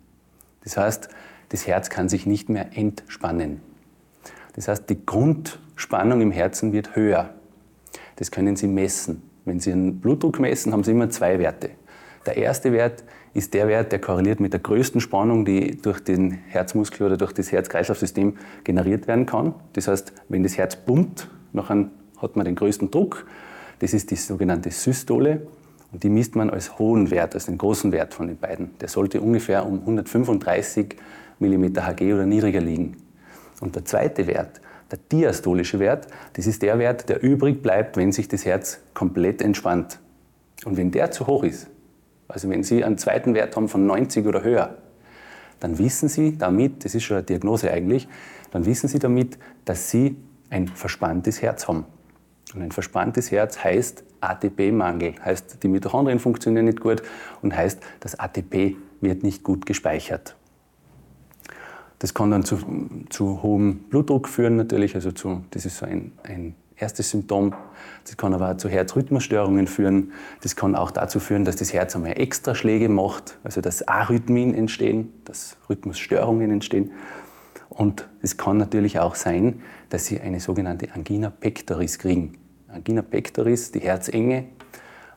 Das 0.64 0.76
heißt, 0.76 1.08
das 1.48 1.66
Herz 1.66 1.88
kann 1.88 2.08
sich 2.08 2.26
nicht 2.26 2.48
mehr 2.48 2.76
entspannen. 2.76 3.60
Das 4.54 4.68
heißt, 4.68 4.90
die 4.90 5.04
Grundspannung 5.06 6.20
im 6.20 6.30
Herzen 6.30 6.72
wird 6.72 6.94
höher. 6.94 7.30
Das 8.16 8.30
können 8.30 8.56
Sie 8.56 8.66
messen. 8.66 9.22
Wenn 9.44 9.60
Sie 9.60 9.72
einen 9.72 10.00
Blutdruck 10.00 10.40
messen, 10.40 10.72
haben 10.72 10.84
Sie 10.84 10.90
immer 10.90 11.08
zwei 11.10 11.38
Werte. 11.38 11.70
Der 12.28 12.36
erste 12.36 12.72
Wert 12.72 13.04
ist 13.32 13.54
der 13.54 13.68
Wert, 13.68 13.90
der 13.90 14.00
korreliert 14.00 14.38
mit 14.38 14.52
der 14.52 14.60
größten 14.60 15.00
Spannung, 15.00 15.46
die 15.46 15.80
durch 15.80 16.04
den 16.04 16.32
Herzmuskel 16.32 17.06
oder 17.06 17.16
durch 17.16 17.32
das 17.32 17.50
Herz-Kreislauf-System 17.52 18.36
generiert 18.64 19.08
werden 19.08 19.24
kann. 19.24 19.54
Das 19.72 19.88
heißt, 19.88 20.12
wenn 20.28 20.42
das 20.42 20.58
Herz 20.58 20.76
pumpt, 20.76 21.26
dann 21.54 21.90
hat 22.18 22.36
man 22.36 22.44
den 22.44 22.54
größten 22.54 22.90
Druck. 22.90 23.26
Das 23.78 23.94
ist 23.94 24.10
die 24.10 24.16
sogenannte 24.16 24.70
Systole. 24.70 25.46
Und 25.90 26.02
die 26.02 26.10
misst 26.10 26.36
man 26.36 26.50
als 26.50 26.78
hohen 26.78 27.10
Wert, 27.10 27.34
als 27.34 27.46
den 27.46 27.56
großen 27.56 27.92
Wert 27.92 28.12
von 28.12 28.28
den 28.28 28.36
beiden. 28.36 28.76
Der 28.78 28.88
sollte 28.88 29.22
ungefähr 29.22 29.64
um 29.64 29.78
135 29.78 30.96
mm 31.38 31.64
Hg 31.78 32.12
oder 32.12 32.26
niedriger 32.26 32.60
liegen. 32.60 32.98
Und 33.62 33.74
der 33.74 33.86
zweite 33.86 34.26
Wert, 34.26 34.60
der 34.90 34.98
diastolische 35.10 35.78
Wert, 35.78 36.08
das 36.34 36.46
ist 36.46 36.60
der 36.60 36.78
Wert, 36.78 37.08
der 37.08 37.22
übrig 37.22 37.62
bleibt, 37.62 37.96
wenn 37.96 38.12
sich 38.12 38.28
das 38.28 38.44
Herz 38.44 38.80
komplett 38.92 39.40
entspannt. 39.40 39.98
Und 40.66 40.76
wenn 40.76 40.90
der 40.90 41.10
zu 41.10 41.26
hoch 41.26 41.42
ist, 41.44 41.68
also 42.28 42.48
wenn 42.50 42.62
Sie 42.62 42.84
einen 42.84 42.98
zweiten 42.98 43.34
Wert 43.34 43.56
haben 43.56 43.68
von 43.68 43.86
90 43.86 44.26
oder 44.26 44.42
höher, 44.42 44.76
dann 45.60 45.78
wissen 45.78 46.08
Sie 46.08 46.38
damit, 46.38 46.84
das 46.84 46.94
ist 46.94 47.04
schon 47.04 47.16
eine 47.16 47.24
Diagnose 47.24 47.70
eigentlich, 47.72 48.08
dann 48.50 48.66
wissen 48.66 48.88
Sie 48.88 48.98
damit, 48.98 49.38
dass 49.64 49.90
Sie 49.90 50.16
ein 50.50 50.68
verspanntes 50.68 51.42
Herz 51.42 51.66
haben. 51.66 51.84
Und 52.54 52.62
ein 52.62 52.72
verspanntes 52.72 53.30
Herz 53.30 53.62
heißt 53.62 54.04
ATP-Mangel, 54.20 55.14
heißt 55.24 55.62
die 55.62 55.68
Mitochondrien 55.68 56.18
funktionieren 56.18 56.66
nicht 56.66 56.80
gut 56.80 57.02
und 57.42 57.56
heißt, 57.56 57.80
das 58.00 58.18
ATP 58.18 58.76
wird 59.00 59.22
nicht 59.22 59.42
gut 59.42 59.66
gespeichert. 59.66 60.34
Das 61.98 62.14
kann 62.14 62.30
dann 62.30 62.44
zu, 62.44 62.58
zu 63.10 63.42
hohem 63.42 63.80
Blutdruck 63.90 64.28
führen 64.28 64.56
natürlich, 64.56 64.94
also 64.94 65.12
zu, 65.12 65.44
das 65.50 65.66
ist 65.66 65.78
so 65.78 65.86
ein, 65.86 66.12
ein 66.22 66.54
erstes 66.78 67.10
Symptom. 67.10 67.54
Das 68.04 68.16
kann 68.16 68.34
aber 68.34 68.52
auch 68.52 68.56
zu 68.56 68.68
Herzrhythmusstörungen 68.68 69.66
führen. 69.66 70.12
Das 70.42 70.56
kann 70.56 70.74
auch 70.74 70.90
dazu 70.90 71.20
führen, 71.20 71.44
dass 71.44 71.56
das 71.56 71.72
Herz 71.72 71.94
einmal 71.94 72.18
extra 72.18 72.54
Schläge 72.54 72.88
macht, 72.88 73.38
also 73.44 73.60
dass 73.60 73.86
Arrhythmien 73.86 74.54
entstehen, 74.54 75.12
dass 75.24 75.56
Rhythmusstörungen 75.68 76.50
entstehen. 76.50 76.92
Und 77.68 78.08
es 78.22 78.36
kann 78.36 78.56
natürlich 78.56 78.98
auch 78.98 79.14
sein, 79.14 79.62
dass 79.90 80.06
Sie 80.06 80.20
eine 80.20 80.40
sogenannte 80.40 80.92
Angina 80.94 81.30
pectoris 81.30 81.98
kriegen. 81.98 82.38
Angina 82.68 83.02
pectoris, 83.02 83.72
die 83.72 83.80
Herzenge, 83.80 84.46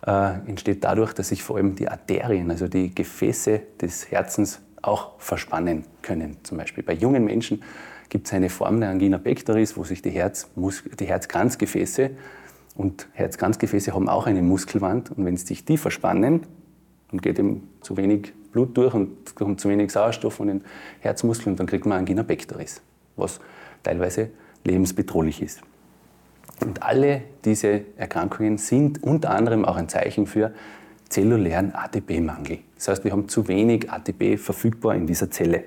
äh, 0.06 0.34
entsteht 0.48 0.84
dadurch, 0.84 1.14
dass 1.14 1.30
sich 1.30 1.44
vor 1.44 1.58
allem 1.58 1.76
die 1.76 1.88
Arterien, 1.88 2.50
also 2.52 2.68
die 2.68 2.94
Gefäße 2.94 3.62
des 3.80 4.12
Herzens, 4.12 4.60
auch 4.82 5.20
verspannen 5.20 5.86
können. 6.02 6.38
Zum 6.44 6.58
Beispiel 6.58 6.84
bei 6.84 6.94
jungen 6.94 7.24
Menschen 7.24 7.64
gibt 8.12 8.28
es 8.28 8.34
eine 8.34 8.50
Form 8.50 8.82
der 8.82 8.90
Angina 8.90 9.18
pectoris, 9.18 9.78
wo 9.78 9.86
sich 9.86 10.02
die, 10.02 10.10
Herzmus 10.10 10.84
die 11.00 11.06
Herzkranzgefäße 11.06 12.12
und 12.76 13.08
Herzkranzgefäße 13.14 13.94
haben 13.94 14.10
auch 14.10 14.28
eine 14.28 14.42
Muskelwand 14.42 15.12
und 15.12 15.26
wenn 15.26 15.38
sich 15.38 15.64
die 15.64 15.78
verspannen, 15.78 16.42
dann 17.10 17.22
geht 17.22 17.40
eben 17.40 17.70
zu 17.80 17.96
wenig 17.96 18.34
Blut 18.52 18.76
durch 18.76 18.94
und 18.94 19.34
kommt 19.36 19.62
zu 19.62 19.70
wenig 19.70 19.92
Sauerstoff 19.92 20.34
von 20.36 20.48
den 20.48 20.62
Herzmuskeln 21.00 21.54
und 21.54 21.60
dann 21.62 21.68
kriegt 21.68 21.86
man 21.86 22.00
Angina 22.00 22.24
pectoris, 22.24 22.82
was 23.16 23.40
teilweise 23.82 24.30
lebensbedrohlich 24.66 25.42
ist. 25.42 25.62
Und 26.60 26.84
alle 26.84 27.22
diese 27.46 27.82
Erkrankungen 27.96 28.58
sind 28.58 29.02
unter 29.04 29.32
anderem 29.32 29.64
auch 29.64 29.78
ein 29.78 29.88
Zeichen 29.88 30.28
für 30.28 30.54
zellulären 31.08 31.74
ATP-Mangel. 31.74 32.60
Das 32.76 32.90
heißt, 32.90 33.04
wir 33.06 33.14
haben 33.14 33.30
zu 33.30 33.48
wenig 33.48 33.90
ATP 33.90 34.38
verfügbar 34.38 34.96
in 34.96 35.08
dieser 35.08 35.32
Zelle. 35.32 35.64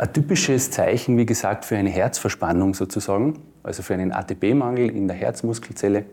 Ein 0.00 0.14
typisches 0.14 0.70
Zeichen, 0.70 1.18
wie 1.18 1.26
gesagt, 1.26 1.66
für 1.66 1.76
eine 1.76 1.90
Herzverspannung 1.90 2.72
sozusagen, 2.72 3.42
also 3.62 3.82
für 3.82 3.92
einen 3.92 4.12
ATP-Mangel 4.12 4.88
in 4.88 5.08
der 5.08 5.14
Herzmuskelzelle, 5.14 6.06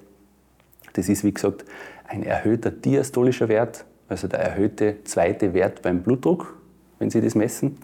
das 0.91 1.07
ist 1.07 1.23
wie 1.23 1.33
gesagt 1.33 1.63
ein 2.05 2.21
erhöhter 2.21 2.69
diastolischer 2.69 3.47
Wert, 3.47 3.85
also 4.09 4.27
der 4.27 4.41
erhöhte 4.41 5.05
zweite 5.05 5.53
Wert 5.53 5.83
beim 5.83 6.03
Blutdruck, 6.03 6.57
wenn 6.99 7.09
Sie 7.09 7.21
das 7.21 7.33
messen. 7.33 7.77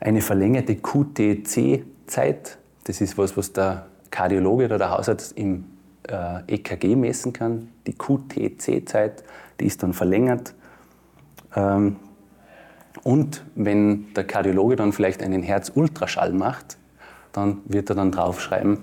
Eine 0.00 0.22
verlängerte 0.22 0.74
QTC-Zeit, 0.74 2.58
das 2.82 3.00
ist 3.00 3.16
was, 3.16 3.36
was 3.36 3.52
der 3.52 3.86
Kardiologe 4.10 4.64
oder 4.64 4.78
der 4.78 4.90
Hausarzt 4.90 5.38
im 5.38 5.66
äh, 6.08 6.52
EKG 6.52 6.96
messen 6.96 7.32
kann. 7.32 7.68
Die 7.86 7.92
QTC-Zeit, 7.92 9.22
die 9.60 9.66
ist 9.66 9.84
dann 9.84 9.92
verlängert. 9.92 10.52
Ähm, 11.54 11.94
und 13.02 13.44
wenn 13.54 14.12
der 14.14 14.24
Kardiologe 14.24 14.76
dann 14.76 14.92
vielleicht 14.92 15.22
einen 15.22 15.42
Herzultraschall 15.42 16.32
macht, 16.32 16.78
dann 17.32 17.58
wird 17.66 17.90
er 17.90 17.96
dann 17.96 18.12
draufschreiben, 18.12 18.78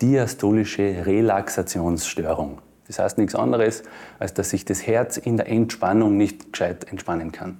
diastolische 0.00 1.06
Relaxationsstörung. 1.06 2.60
Das 2.86 2.98
heißt 2.98 3.18
nichts 3.18 3.34
anderes, 3.34 3.82
als 4.18 4.34
dass 4.34 4.50
sich 4.50 4.64
das 4.64 4.86
Herz 4.86 5.16
in 5.16 5.36
der 5.36 5.48
Entspannung 5.48 6.16
nicht 6.16 6.52
gescheit 6.52 6.84
entspannen 6.90 7.32
kann. 7.32 7.58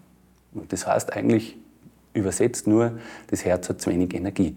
Und 0.55 0.73
das 0.73 0.87
heißt 0.87 1.13
eigentlich 1.13 1.57
übersetzt 2.15 2.67
nur, 2.67 2.99
das 3.29 3.45
Herz 3.45 3.69
hat 3.69 3.81
zu 3.81 3.91
wenig 3.91 4.15
Energie. 4.15 4.57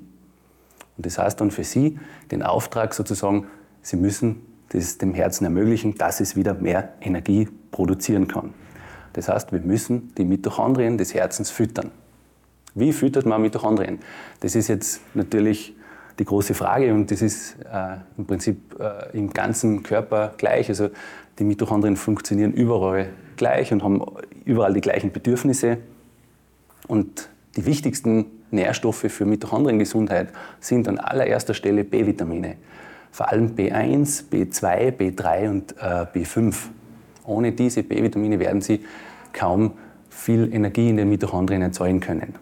Und 0.97 1.05
das 1.05 1.17
heißt 1.17 1.41
dann 1.41 1.51
für 1.51 1.63
Sie 1.63 1.99
den 2.31 2.43
Auftrag 2.43 2.93
sozusagen, 2.93 3.47
Sie 3.81 3.97
müssen 3.97 4.45
das 4.69 4.97
dem 4.97 5.13
Herzen 5.13 5.45
ermöglichen, 5.45 5.95
dass 5.95 6.19
es 6.19 6.35
wieder 6.35 6.53
mehr 6.53 6.93
Energie 7.01 7.47
produzieren 7.71 8.27
kann. 8.27 8.53
Das 9.13 9.29
heißt, 9.29 9.51
wir 9.51 9.59
müssen 9.59 10.13
die 10.15 10.25
Mitochondrien 10.25 10.97
des 10.97 11.13
Herzens 11.13 11.49
füttern. 11.49 11.91
Wie 12.75 12.93
füttert 12.93 13.25
man 13.25 13.41
Mitochondrien? 13.41 13.99
Das 14.41 14.55
ist 14.55 14.67
jetzt 14.67 15.01
natürlich 15.15 15.75
die 16.19 16.25
große 16.25 16.53
Frage 16.53 16.93
und 16.93 17.09
das 17.11 17.21
ist 17.21 17.55
äh, 17.71 17.97
im 18.17 18.25
Prinzip 18.25 18.77
äh, 18.79 19.17
im 19.17 19.31
ganzen 19.31 19.83
Körper 19.83 20.33
gleich. 20.37 20.69
Also 20.69 20.89
die 21.39 21.43
Mitochondrien 21.43 21.95
funktionieren 21.95 22.53
überall 22.53 23.09
gleich 23.37 23.71
und 23.71 23.83
haben 23.83 24.03
überall 24.45 24.73
die 24.73 24.81
gleichen 24.81 25.11
Bedürfnisse. 25.11 25.77
Und 26.87 27.29
die 27.55 27.65
wichtigsten 27.65 28.25
Nährstoffe 28.51 29.05
für 29.07 29.25
Mitochondriengesundheit 29.25 30.29
sind 30.59 30.87
an 30.87 30.99
allererster 30.99 31.53
Stelle 31.53 31.83
B-Vitamine. 31.83 32.55
Vor 33.11 33.29
allem 33.29 33.55
B1, 33.55 34.25
B2, 34.31 34.91
B3 34.91 35.49
und 35.49 35.75
äh, 35.77 36.05
B5. 36.13 36.55
Ohne 37.29 37.51
diese 37.51 37.83
B-Vitamine 37.83 38.39
werden 38.39 38.61
Sie 38.61 38.81
kaum 39.31 39.73
viel 40.09 40.53
Energie 40.53 40.89
in 40.89 40.97
den 40.97 41.09
Mitochondrien 41.09 41.61
erzeugen 41.61 41.99
können. 41.99 42.35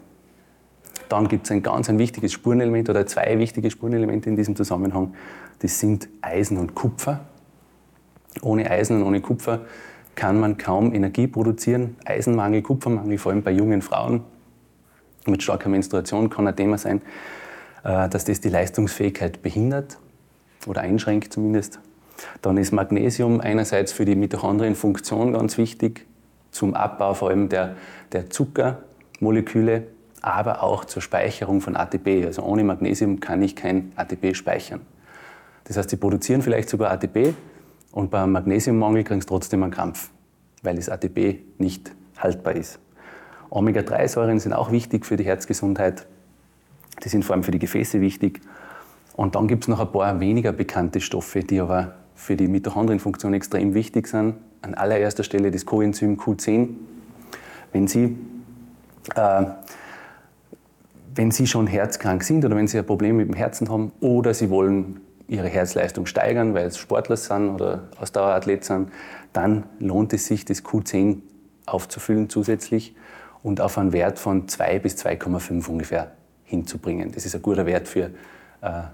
Dann 1.08 1.28
gibt 1.28 1.46
es 1.46 1.52
ein 1.52 1.62
ganz 1.62 1.88
ein 1.88 1.98
wichtiges 1.98 2.32
Spurenelement 2.32 2.88
oder 2.90 3.06
zwei 3.06 3.38
wichtige 3.38 3.70
Spurenelemente 3.70 4.28
in 4.28 4.36
diesem 4.36 4.56
Zusammenhang. 4.56 5.14
Das 5.60 5.78
sind 5.78 6.08
Eisen 6.22 6.58
und 6.58 6.74
Kupfer. 6.74 7.20
Ohne 8.42 8.70
Eisen 8.70 8.96
und 8.96 9.06
ohne 9.06 9.20
Kupfer 9.20 9.60
kann 10.14 10.40
man 10.40 10.58
kaum 10.58 10.94
Energie 10.94 11.26
produzieren. 11.26 11.96
Eisenmangel, 12.04 12.62
Kupfermangel, 12.62 13.18
vor 13.18 13.32
allem 13.32 13.42
bei 13.42 13.52
jungen 13.52 13.82
Frauen 13.82 14.22
mit 15.26 15.42
starker 15.42 15.68
Menstruation 15.68 16.30
kann 16.30 16.46
ein 16.46 16.56
Thema 16.56 16.78
sein, 16.78 17.02
äh, 17.84 18.08
dass 18.08 18.24
das 18.24 18.40
die 18.40 18.48
Leistungsfähigkeit 18.48 19.42
behindert 19.42 19.98
oder 20.66 20.80
einschränkt 20.80 21.32
zumindest. 21.32 21.80
Dann 22.42 22.56
ist 22.56 22.72
Magnesium 22.72 23.40
einerseits 23.40 23.92
für 23.92 24.04
die 24.04 24.14
Mitochondrienfunktion 24.14 25.32
ganz 25.32 25.58
wichtig, 25.58 26.06
zum 26.50 26.74
Abbau 26.74 27.14
vor 27.14 27.30
allem 27.30 27.48
der, 27.48 27.76
der 28.12 28.30
Zuckermoleküle, 28.30 29.86
aber 30.22 30.62
auch 30.62 30.84
zur 30.84 31.02
Speicherung 31.02 31.60
von 31.60 31.76
ATP. 31.76 32.24
Also 32.24 32.42
ohne 32.42 32.64
Magnesium 32.64 33.20
kann 33.20 33.42
ich 33.42 33.54
kein 33.54 33.92
ATP 33.96 34.34
speichern. 34.34 34.80
Das 35.64 35.76
heißt, 35.76 35.90
sie 35.90 35.96
produzieren 35.96 36.42
vielleicht 36.42 36.68
sogar 36.68 36.90
ATP 36.90 37.34
und 37.92 38.10
beim 38.10 38.32
Magnesiummangel 38.32 39.04
kriegen 39.04 39.20
sie 39.20 39.26
trotzdem 39.26 39.62
einen 39.62 39.72
Krampf, 39.72 40.10
weil 40.62 40.76
das 40.76 40.88
ATP 40.88 41.40
nicht 41.58 41.92
haltbar 42.16 42.54
ist. 42.54 42.78
Omega-3-Säuren 43.50 44.40
sind 44.40 44.52
auch 44.52 44.72
wichtig 44.72 45.06
für 45.06 45.16
die 45.16 45.24
Herzgesundheit. 45.24 46.06
Die 47.04 47.08
sind 47.08 47.24
vor 47.24 47.34
allem 47.34 47.44
für 47.44 47.50
die 47.50 47.58
Gefäße 47.58 48.00
wichtig. 48.00 48.40
Und 49.14 49.34
dann 49.34 49.48
gibt 49.48 49.64
es 49.64 49.68
noch 49.68 49.80
ein 49.80 49.90
paar 49.90 50.20
weniger 50.20 50.52
bekannte 50.52 51.00
Stoffe, 51.00 51.40
die 51.40 51.60
aber 51.60 51.94
für 52.18 52.36
die 52.36 52.48
Mitochondrienfunktion 52.48 53.32
extrem 53.32 53.74
wichtig 53.74 54.08
sind. 54.08 54.34
An 54.60 54.74
allererster 54.74 55.22
Stelle 55.22 55.52
das 55.52 55.64
Coenzym 55.64 56.18
Q10. 56.18 56.70
Wenn 57.72 57.86
Sie, 57.86 58.18
äh, 59.14 59.44
wenn 61.14 61.30
Sie 61.30 61.46
schon 61.46 61.68
herzkrank 61.68 62.24
sind 62.24 62.44
oder 62.44 62.56
wenn 62.56 62.66
Sie 62.66 62.76
ein 62.76 62.84
Problem 62.84 63.16
mit 63.16 63.28
dem 63.28 63.36
Herzen 63.36 63.70
haben 63.70 63.92
oder 64.00 64.34
Sie 64.34 64.50
wollen 64.50 65.00
Ihre 65.28 65.46
Herzleistung 65.46 66.06
steigern, 66.06 66.54
weil 66.54 66.70
Sie 66.72 66.78
Sportler 66.78 67.16
sind 67.16 67.50
oder 67.50 67.88
Ausdauerathlet 68.00 68.64
sind, 68.64 68.90
dann 69.32 69.64
lohnt 69.78 70.12
es 70.12 70.26
sich, 70.26 70.44
das 70.44 70.64
Q10 70.64 71.18
aufzufüllen 71.66 72.28
zusätzlich 72.28 72.96
und 73.44 73.60
auf 73.60 73.78
einen 73.78 73.92
Wert 73.92 74.18
von 74.18 74.48
2 74.48 74.80
bis 74.80 74.96
2,5 74.96 75.68
ungefähr 75.68 76.10
hinzubringen. 76.42 77.12
Das 77.12 77.24
ist 77.24 77.36
ein 77.36 77.42
guter 77.42 77.64
Wert 77.64 77.86
für 77.86 78.10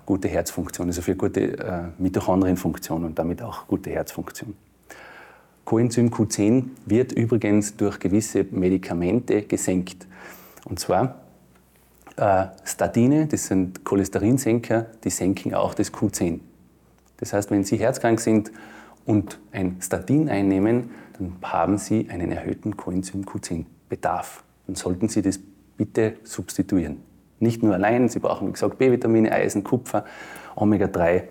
gute 0.04 0.28
Herzfunktion, 0.28 0.88
also 0.88 1.02
für 1.02 1.16
gute 1.16 1.58
äh, 1.58 1.82
Mitochondrienfunktion 1.98 3.04
und 3.04 3.18
damit 3.18 3.42
auch 3.42 3.66
gute 3.66 3.90
Herzfunktion. 3.90 4.54
Coenzym 5.64 6.10
Q10 6.10 6.64
wird 6.84 7.12
übrigens 7.12 7.76
durch 7.76 7.98
gewisse 7.98 8.44
Medikamente 8.50 9.42
gesenkt. 9.42 10.06
Und 10.66 10.78
zwar 10.78 11.20
äh, 12.16 12.46
Statine, 12.64 13.26
das 13.26 13.46
sind 13.46 13.84
Cholesterinsenker, 13.84 14.86
die 15.02 15.10
senken 15.10 15.54
auch 15.54 15.72
das 15.74 15.92
Q10. 15.92 16.40
Das 17.16 17.32
heißt, 17.32 17.50
wenn 17.50 17.64
Sie 17.64 17.76
herzkrank 17.76 18.20
sind 18.20 18.52
und 19.06 19.38
ein 19.52 19.78
Statin 19.80 20.28
einnehmen, 20.28 20.90
dann 21.18 21.36
haben 21.42 21.78
Sie 21.78 22.08
einen 22.10 22.32
erhöhten 22.32 22.76
Coenzym 22.76 23.24
Q10-Bedarf. 23.24 24.42
Dann 24.66 24.76
sollten 24.76 25.08
Sie 25.08 25.22
das 25.22 25.40
bitte 25.76 26.16
substituieren. 26.24 27.13
Nicht 27.44 27.62
nur 27.62 27.74
allein, 27.74 28.08
Sie 28.08 28.20
brauchen, 28.20 28.48
wie 28.48 28.52
gesagt, 28.52 28.78
B-Vitamine, 28.78 29.30
Eisen, 29.30 29.64
Kupfer, 29.64 30.06
Omega-3, 30.56 31.22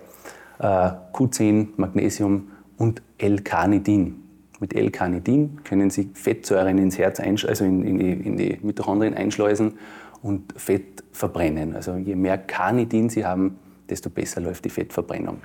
äh, 0.60 0.90
Q10, 1.12 1.70
Magnesium 1.76 2.52
und 2.78 3.02
L-Carnitin. 3.18 4.22
Mit 4.60 4.74
L-Carnitin 4.74 5.64
können 5.64 5.90
Sie 5.90 6.10
Fettsäuren 6.14 6.78
ins 6.78 6.98
Herz, 6.98 7.18
also 7.20 7.64
in, 7.64 7.84
in, 7.84 7.98
die, 7.98 8.12
in 8.12 8.36
die 8.36 8.58
Mitochondrien 8.62 9.14
einschleusen 9.14 9.74
und 10.22 10.54
Fett 10.56 11.02
verbrennen. 11.10 11.74
Also 11.74 11.96
je 11.96 12.14
mehr 12.14 12.38
Carnitin 12.38 13.10
Sie 13.10 13.26
haben, 13.26 13.58
desto 13.90 14.08
besser 14.08 14.40
läuft 14.40 14.64
die 14.64 14.70
Fettverbrennung, 14.70 15.38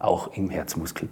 auch 0.00 0.36
im 0.36 0.50
Herzmuskel. 0.50 1.08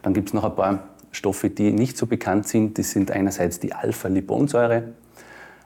Dann 0.00 0.14
gibt 0.14 0.28
es 0.28 0.34
noch 0.34 0.44
ein 0.44 0.54
paar 0.56 0.88
Stoffe, 1.12 1.50
die 1.50 1.72
nicht 1.72 1.98
so 1.98 2.06
bekannt 2.06 2.48
sind. 2.48 2.78
Das 2.78 2.90
sind 2.90 3.10
einerseits 3.10 3.60
die 3.60 3.74
Alpha-Liponsäure. 3.74 4.94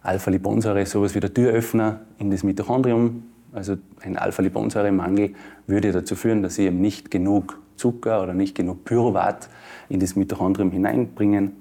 Alpha-Liponsäure 0.03 0.83
ist 0.83 0.93
sowas 0.93 1.15
wie 1.15 1.21
der 1.21 1.33
Türöffner 1.33 2.01
in 2.19 2.31
das 2.31 2.43
Mitochondrium. 2.43 3.25
Also 3.53 3.77
ein 4.03 4.17
Alpha-Liponsäure-Mangel 4.17 5.35
würde 5.67 5.93
dazu 5.93 6.15
führen, 6.15 6.43
dass 6.43 6.55
Sie 6.55 6.67
eben 6.67 6.81
nicht 6.81 7.11
genug 7.11 7.59
Zucker 7.77 8.23
oder 8.23 8.35
nicht 8.35 8.55
genug 8.55 8.85
Pyruvat 8.85 9.49
in 9.89 10.01
das 10.01 10.17
Mitochondrium 10.17 10.71
hineinbringen. 10.71 11.53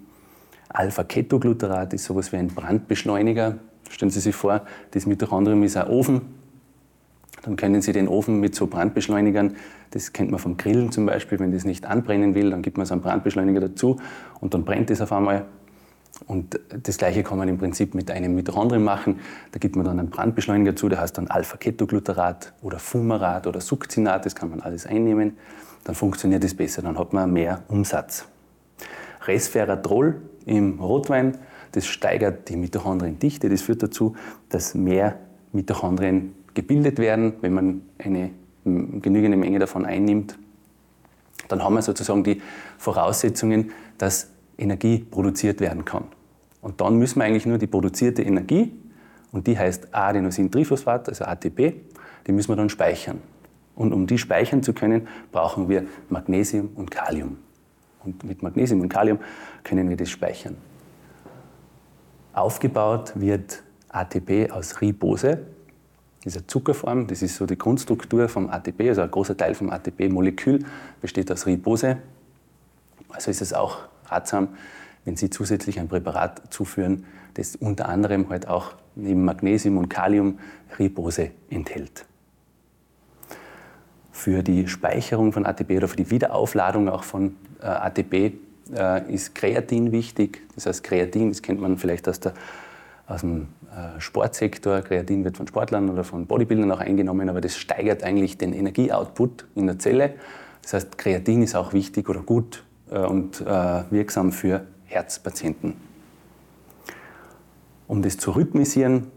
Alpha-Ketogluterat 0.70 1.94
ist 1.94 2.06
sowas 2.06 2.32
wie 2.32 2.38
ein 2.38 2.48
Brandbeschleuniger. 2.48 3.58
Stellen 3.90 4.12
Sie 4.12 4.20
sich 4.20 4.36
vor, 4.36 4.62
das 4.92 5.06
Mitochondrium 5.06 5.64
ist 5.64 5.78
ein 5.78 5.88
Ofen. 5.88 6.22
Dann 7.44 7.56
können 7.56 7.82
Sie 7.82 7.94
den 7.94 8.08
Ofen 8.08 8.40
mit 8.40 8.56
so 8.56 8.68
Brandbeschleunigern, 8.68 9.56
das 9.92 10.12
kennt 10.12 10.32
man 10.32 10.40
vom 10.40 10.58
Grillen 10.58 10.92
zum 10.92 11.06
Beispiel, 11.06 11.40
wenn 11.40 11.54
das 11.54 11.64
nicht 11.64 11.86
anbrennen 11.86 12.36
will, 12.36 12.50
dann 12.50 12.62
gibt 12.62 12.78
man 12.78 12.86
so 12.86 12.94
einen 12.94 13.02
Brandbeschleuniger 13.02 13.62
dazu 13.62 13.98
und 14.42 14.54
dann 14.54 14.66
brennt 14.66 14.92
es 14.92 15.00
auf 15.00 15.14
einmal. 15.14 15.46
Und 16.26 16.60
das 16.84 16.98
Gleiche 16.98 17.24
kann 17.24 17.38
man 17.38 17.48
im 17.48 17.58
Prinzip 17.58 17.94
mit 17.94 18.10
einem 18.10 18.34
Mitochondrium 18.34 18.84
machen. 18.84 19.20
Da 19.52 19.60
gibt 19.60 19.76
man 19.76 19.86
dann 19.86 20.00
einen 20.00 20.10
Brandbeschleuniger 20.10 20.72
dazu, 20.72 20.90
der 20.90 21.00
heißt 21.00 21.18
dann 21.18 21.28
Alpha-Ketogluterat 21.28 22.54
oder 22.62 22.80
Fumarat 22.80 23.46
oder 23.46 23.62
Succinat, 23.62 24.26
das 24.26 24.36
kann 24.36 24.50
man 24.50 24.62
alles 24.62 24.86
einnehmen. 24.88 25.38
Dann 25.84 25.96
funktioniert 25.96 26.44
es 26.44 26.56
besser, 26.56 26.82
dann 26.82 26.98
hat 26.98 27.14
man 27.14 27.32
mehr 27.32 27.64
Umsatz. 27.68 28.28
Resveratrol 29.26 30.22
im 30.46 30.80
Rotwein, 30.80 31.38
das 31.74 31.86
steigert 31.86 32.50
die 32.50 32.56
Mitochondriendichte. 32.56 33.50
Das 33.50 33.62
führt 33.62 33.84
dazu, 33.84 34.16
dass 34.50 34.74
mehr 34.74 35.18
Mitochondrien 35.52 36.34
gebildet 36.54 36.98
werden, 36.98 37.34
wenn 37.42 37.54
man 37.54 37.82
eine 38.00 38.32
genügende 38.64 39.38
Menge 39.38 39.60
davon 39.60 39.86
einnimmt. 39.86 40.38
Dann 41.48 41.64
haben 41.64 41.76
wir 41.76 41.82
sozusagen 41.82 42.24
die 42.24 42.42
Voraussetzungen, 42.78 43.72
dass 43.98 44.30
Energie 44.58 45.00
produziert 45.00 45.60
werden 45.60 45.86
kann. 45.86 46.06
Und 46.62 46.82
dann 46.82 46.98
müssen 46.98 47.20
wir 47.20 47.26
eigentlich 47.26 47.46
nur 47.46 47.58
die 47.58 47.68
produzierte 47.68 48.24
Energie, 48.24 48.74
und 49.32 49.48
die 49.48 49.58
heißt 49.58 49.94
Adenosintriphosphat, 49.94 51.10
also 51.10 51.26
ATP, 51.26 51.76
die 52.26 52.32
müssen 52.32 52.50
wir 52.50 52.56
dann 52.56 52.70
speichern. 52.70 53.22
Und 53.76 53.94
um 53.94 54.08
die 54.08 54.18
speichern 54.18 54.64
zu 54.64 54.74
können, 54.74 55.08
brauchen 55.32 55.70
wir 55.70 55.86
Magnesium 56.10 56.70
und 56.76 56.90
Kalium. 56.90 57.38
Und 58.04 58.24
mit 58.24 58.42
Magnesium 58.42 58.82
und 58.82 58.90
Kalium 58.90 59.20
können 59.64 59.90
wir 59.90 59.98
das 59.98 60.10
speichern. 60.10 60.58
Aufgebaut 62.34 63.14
wird 63.16 63.64
ATP 63.90 64.52
aus 64.52 64.82
Ribose, 64.82 65.40
dieser 66.24 66.48
Zuckerform. 66.48 67.08
Das 67.08 67.22
ist 67.22 67.36
so 67.36 67.46
die 67.46 67.58
Grundstruktur 67.58 68.30
vom 68.30 68.50
ATP, 68.50 68.90
also 68.90 69.02
ein 69.02 69.12
großer 69.12 69.36
Teil 69.36 69.54
vom 69.54 69.70
ATP-Molekül 69.70 70.66
besteht 71.02 71.32
aus 71.32 71.46
Ribose. 71.46 71.98
Also 73.10 73.32
ist 73.32 73.42
es 73.42 73.54
auch 73.54 73.80
ratsam, 74.12 74.50
wenn 75.06 75.16
Sie 75.16 75.30
zusätzlich 75.30 75.80
ein 75.80 75.88
Präparat 75.88 76.54
zuführen, 76.54 77.06
das 77.36 77.56
unter 77.56 77.88
anderem 77.88 78.30
halt 78.30 78.48
auch 78.48 78.74
neben 78.96 79.24
Magnesium 79.24 79.78
und 79.78 79.90
Kalium 79.90 80.40
Ribose 80.78 81.32
enthält. 81.50 82.06
Für 84.12 84.42
die 84.42 84.68
Speicherung 84.68 85.32
von 85.32 85.46
ATP 85.46 85.78
oder 85.78 85.88
für 85.88 85.96
die 85.96 86.10
Wiederaufladung 86.10 86.90
auch 86.90 87.04
von 87.04 87.36
äh, 87.62 87.68
ATP 87.68 88.34
äh, 88.76 89.14
ist 89.14 89.36
Kreatin 89.36 89.92
wichtig. 89.92 90.42
Das 90.56 90.66
heißt, 90.66 90.84
Kreatin, 90.84 91.30
das 91.30 91.42
kennt 91.42 91.62
man 91.62 91.78
vielleicht 91.78 92.10
aus, 92.10 92.20
der, 92.20 92.34
aus 93.06 93.22
dem 93.22 93.48
äh, 93.72 94.00
Sportsektor. 94.02 94.82
Kreatin 94.82 95.24
wird 95.24 95.38
von 95.38 95.48
Sportlern 95.48 95.90
oder 95.90 96.04
von 96.04 96.26
Bodybuildern 96.26 96.72
auch 96.72 96.80
eingenommen, 96.80 97.30
aber 97.30 97.42
das 97.42 97.58
steigert 97.58 98.04
eigentlich 98.04 98.38
den 98.38 98.54
Energieoutput 98.54 99.46
in 99.56 99.68
der 99.68 99.80
Zelle. 99.80 100.16
Das 100.64 100.74
heißt, 100.74 100.98
Kreatin 100.98 101.44
ist 101.44 101.56
auch 101.56 101.74
wichtig 101.74 102.10
oder 102.10 102.22
gut 102.22 102.64
und 102.90 103.42
äh, 103.42 103.84
wirksam 103.92 104.32
für 104.32 104.66
Herzpatienten. 104.86 105.74
Um 107.88 108.02
das 108.02 108.18
zu 108.18 108.32
rhythmisieren, 108.32 109.08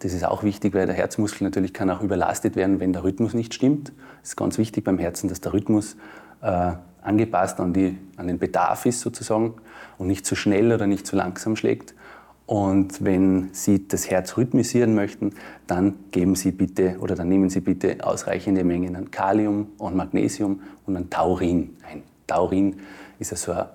das 0.00 0.12
ist 0.12 0.24
auch 0.24 0.42
wichtig, 0.42 0.74
weil 0.74 0.86
der 0.86 0.94
Herzmuskel 0.94 1.44
natürlich 1.44 1.72
kann 1.72 1.90
auch 1.90 2.02
überlastet 2.02 2.56
werden, 2.56 2.78
wenn 2.80 2.92
der 2.92 3.04
Rhythmus 3.04 3.34
nicht 3.34 3.54
stimmt. 3.54 3.92
Es 4.22 4.30
ist 4.30 4.36
ganz 4.36 4.58
wichtig 4.58 4.84
beim 4.84 4.98
Herzen, 4.98 5.28
dass 5.28 5.40
der 5.40 5.52
Rhythmus 5.52 5.96
äh, 6.42 6.72
angepasst 7.02 7.58
an, 7.58 7.72
die, 7.72 7.98
an 8.16 8.26
den 8.26 8.38
Bedarf 8.38 8.86
ist 8.86 9.00
sozusagen 9.00 9.54
und 9.96 10.06
nicht 10.06 10.26
zu 10.26 10.34
schnell 10.34 10.72
oder 10.72 10.86
nicht 10.86 11.06
zu 11.06 11.16
langsam 11.16 11.56
schlägt. 11.56 11.94
Und 12.46 13.04
wenn 13.04 13.50
Sie 13.52 13.88
das 13.88 14.10
Herz 14.10 14.36
rhythmisieren 14.36 14.94
möchten, 14.94 15.34
dann 15.66 15.96
geben 16.12 16.34
Sie 16.34 16.50
bitte 16.50 16.96
oder 17.00 17.14
dann 17.14 17.28
nehmen 17.28 17.50
Sie 17.50 17.60
bitte 17.60 17.98
ausreichende 18.02 18.64
Mengen 18.64 18.96
an 18.96 19.10
Kalium 19.10 19.68
und 19.78 19.96
Magnesium 19.96 20.60
und 20.86 20.96
an 20.96 21.10
Taurin 21.10 21.76
ein. 21.90 22.02
Taurin 22.28 22.80
ist 23.18 23.32
also 23.32 23.52
ein 23.52 23.66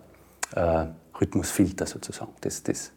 äh, 0.55 0.85
Rhythmusfilter 1.19 1.85
sozusagen, 1.85 2.31
das, 2.39 2.63
das 2.63 2.93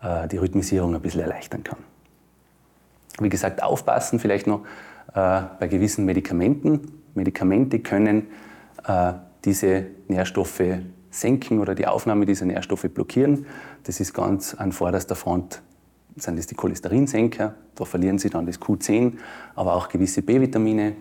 äh, 0.00 0.28
die 0.28 0.36
Rhythmisierung 0.36 0.94
ein 0.94 1.02
bisschen 1.02 1.22
erleichtern 1.22 1.64
kann. 1.64 1.78
Wie 3.20 3.28
gesagt, 3.28 3.62
aufpassen 3.62 4.20
vielleicht 4.20 4.46
noch 4.46 4.64
äh, 5.14 5.42
bei 5.58 5.66
gewissen 5.68 6.04
Medikamenten. 6.04 7.00
Medikamente 7.14 7.80
können 7.80 8.28
äh, 8.86 9.14
diese 9.44 9.86
Nährstoffe 10.08 10.62
senken 11.10 11.58
oder 11.58 11.74
die 11.74 11.86
Aufnahme 11.86 12.24
dieser 12.24 12.46
Nährstoffe 12.46 12.86
blockieren. 12.94 13.46
Das 13.84 13.98
ist 13.98 14.14
ganz 14.14 14.54
an 14.54 14.72
vorderster 14.72 15.16
Front 15.16 15.60
sind 16.16 16.38
das 16.38 16.46
die 16.46 16.54
Cholesterinsenker, 16.54 17.54
da 17.74 17.84
verlieren 17.84 18.18
sie 18.18 18.30
dann 18.30 18.46
das 18.46 18.60
Q10, 18.60 19.14
aber 19.54 19.74
auch 19.74 19.88
gewisse 19.88 20.22
B-Vitamine. 20.22 20.94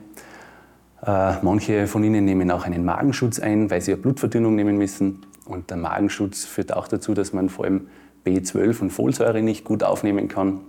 Äh, 1.06 1.34
manche 1.42 1.88
von 1.88 2.04
ihnen 2.04 2.26
nehmen 2.26 2.52
auch 2.52 2.66
einen 2.66 2.86
Magenschutz 2.86 3.40
ein, 3.40 3.70
weil 3.72 3.82
sie 3.82 3.94
eine 3.94 4.02
Blutverdünnung 4.02 4.56
nehmen 4.56 4.78
müssen. 4.78 5.26
Und 5.46 5.70
der 5.70 5.78
Magenschutz 5.78 6.46
führt 6.46 6.74
auch 6.74 6.88
dazu, 6.88 7.14
dass 7.14 7.34
man 7.34 7.50
vor 7.50 7.66
allem 7.66 7.88
B12 8.26 8.82
und 8.82 8.90
Folsäure 8.92 9.42
nicht 9.42 9.66
gut 9.66 9.84
aufnehmen 9.84 10.28
kann. 10.28 10.62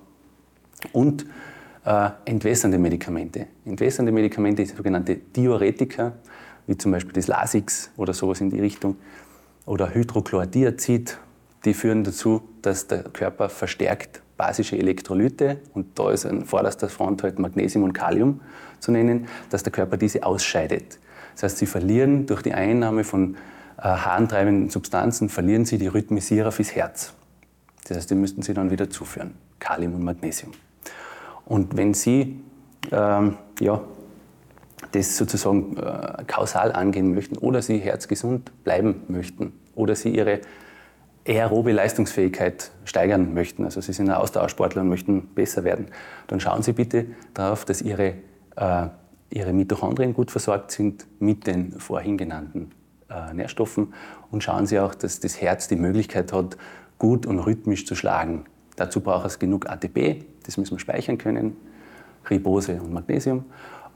Und 0.93 1.27
äh, 1.85 2.11
entwässernde 2.25 2.79
Medikamente. 2.79 3.47
Entwässernde 3.65 4.13
Medikamente, 4.13 4.65
sogenannte 4.65 5.17
Diuretika, 5.17 6.15
wie 6.67 6.79
zum 6.79 6.93
Beispiel 6.93 7.13
das 7.13 7.27
Lasix 7.27 7.91
oder 7.97 8.15
sowas 8.15 8.41
in 8.41 8.51
die 8.51 8.61
Richtung, 8.61 8.97
oder 9.67 9.95
Hydrochlordiazid, 9.95 11.19
die 11.65 11.75
führen 11.75 12.05
dazu, 12.05 12.43
dass 12.63 12.89
der 12.89 13.05
Körper 13.05 13.49
verstärkt 13.49 14.22
basische 14.37 14.77
Elektrolyte, 14.77 15.59
und 15.75 15.99
da 15.99 16.11
ist 16.11 16.27
an 16.27 16.45
vorderster 16.45 16.89
Front 16.89 17.23
halt 17.23 17.39
Magnesium 17.39 17.85
und 17.85 17.93
Kalium 17.93 18.41
zu 18.81 18.93
nennen, 18.93 19.29
dass 19.51 19.63
der 19.63 19.73
Körper 19.73 19.97
diese 19.97 20.25
ausscheidet. 20.25 20.99
Das 21.35 21.45
heißt, 21.45 21.59
sie 21.59 21.67
verlieren 21.67 22.27
durch 22.27 22.43
die 22.43 22.53
Einnahme 22.53 23.05
von 23.05 23.37
äh, 23.79 23.83
harntreibenden 23.83 24.71
Substanzen, 24.71 25.29
verlieren 25.29 25.65
sie 25.65 25.79
die 25.79 25.87
Rhythmisierer 25.87 26.53
fürs 26.53 26.75
Herz. 26.75 27.15
Das 27.89 27.97
heißt, 27.97 28.11
die 28.11 28.15
müssten 28.15 28.43
sie 28.43 28.55
dann 28.55 28.71
wieder 28.71 28.91
zuführen, 28.91 29.35
Kalium 29.59 29.95
und 29.95 30.05
Magnesium. 30.05 30.53
Und 31.45 31.77
wenn 31.77 31.95
Sie 31.95 32.41
ähm, 32.91 33.37
ja, 33.61 33.81
das 34.93 35.17
sozusagen 35.17 35.77
äh, 35.77 36.25
kausal 36.27 36.73
angehen 36.73 37.15
möchten 37.15 37.39
oder 37.39 37.63
Sie 37.63 37.79
herzgesund 37.79 38.51
bleiben 38.65 39.03
möchten 39.09 39.53
oder 39.75 39.95
Sie 39.95 40.11
Ihre 40.11 40.41
aerobe 41.27 41.73
Leistungsfähigkeit 41.73 42.71
steigern 42.85 43.35
möchten, 43.35 43.65
also 43.65 43.81
Sie 43.81 43.93
sind 43.93 44.09
ein 44.09 44.17
Ausdauersportler 44.17 44.83
und 44.83 44.89
möchten 44.89 45.29
besser 45.35 45.65
werden, 45.65 45.87
dann 46.27 46.41
schauen 46.41 46.63
Sie 46.63 46.73
bitte 46.73 47.07
darauf, 47.35 47.65
dass 47.65 47.83
Ihre, 47.83 48.15
äh, 48.57 48.89
Ihre 49.31 49.53
Mitochondrien 49.53 50.15
gut 50.15 50.31
versorgt 50.31 50.73
sind 50.73 51.07
mit 51.21 51.47
den 51.47 51.73
vorhin 51.79 52.19
genannten 52.19 52.73
äh, 53.09 53.33
Nährstoffen 53.35 53.95
und 54.31 54.43
schauen 54.43 54.67
Sie 54.67 54.81
auch, 54.81 54.95
dass 54.95 55.21
das 55.21 55.41
Herz 55.41 55.69
die 55.69 55.77
Möglichkeit 55.77 56.33
hat, 56.33 56.57
gut 56.99 57.27
und 57.27 57.39
rhythmisch 57.39 57.87
zu 57.87 57.95
schlagen. 57.95 58.45
Dazu 58.77 59.01
braucht 59.01 59.27
es 59.27 59.39
genug 59.39 59.69
ATP, 59.69 60.25
das 60.45 60.57
müssen 60.57 60.73
wir 60.73 60.81
speichern 60.81 61.19
können, 61.19 61.57
Ribose 62.29 62.81
und 62.81 62.93
Magnesium. 62.93 63.45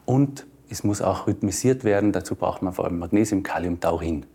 Und 0.04 0.46
es 0.68 0.84
muss 0.84 1.02
auch 1.02 1.26
rhythmisiert 1.26 1.84
werden, 1.84 2.12
dazu 2.12 2.34
braucht 2.34 2.62
man 2.62 2.72
vor 2.72 2.84
allem 2.84 2.98
Magnesium, 2.98 3.42
Kalium, 3.42 3.80
Taurin. 3.80 4.26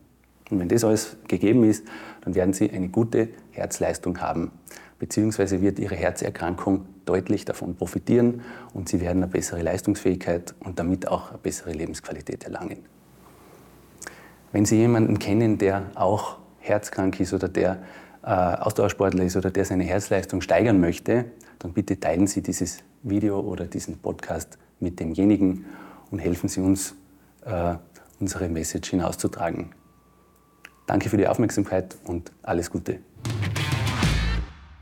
Und 0.51 0.59
wenn 0.59 0.67
das 0.67 0.83
alles 0.83 1.17
gegeben 1.27 1.63
ist, 1.63 1.87
dann 2.21 2.35
werden 2.35 2.53
Sie 2.53 2.69
eine 2.69 2.89
gute 2.89 3.29
Herzleistung 3.51 4.19
haben, 4.19 4.51
beziehungsweise 4.99 5.61
wird 5.61 5.79
Ihre 5.79 5.95
Herzerkrankung 5.95 6.85
deutlich 7.05 7.45
davon 7.45 7.75
profitieren 7.75 8.41
und 8.73 8.89
Sie 8.89 8.99
werden 9.01 9.23
eine 9.23 9.31
bessere 9.31 9.61
Leistungsfähigkeit 9.61 10.53
und 10.59 10.77
damit 10.77 11.07
auch 11.07 11.29
eine 11.29 11.39
bessere 11.39 11.71
Lebensqualität 11.71 12.43
erlangen. 12.43 12.79
Wenn 14.51 14.65
Sie 14.65 14.75
jemanden 14.75 15.17
kennen, 15.17 15.57
der 15.57 15.89
auch 15.95 16.37
herzkrank 16.59 17.19
ist 17.21 17.33
oder 17.33 17.47
der 17.47 17.81
äh, 18.23 18.27
Ausdauersportler 18.27 19.23
ist 19.23 19.37
oder 19.37 19.49
der 19.49 19.65
seine 19.65 19.85
Herzleistung 19.85 20.41
steigern 20.41 20.79
möchte, 20.79 21.25
dann 21.59 21.73
bitte 21.73 21.99
teilen 21.99 22.27
Sie 22.27 22.41
dieses 22.41 22.79
Video 23.03 23.39
oder 23.39 23.65
diesen 23.65 23.97
Podcast 23.97 24.57
mit 24.79 24.99
demjenigen 24.99 25.65
und 26.11 26.19
helfen 26.19 26.49
Sie 26.49 26.59
uns, 26.59 26.95
äh, 27.45 27.75
unsere 28.19 28.49
Message 28.49 28.89
hinauszutragen. 28.89 29.69
Danke 30.87 31.09
für 31.09 31.17
die 31.17 31.27
Aufmerksamkeit 31.27 31.95
und 32.05 32.31
alles 32.43 32.69
Gute. 32.69 32.99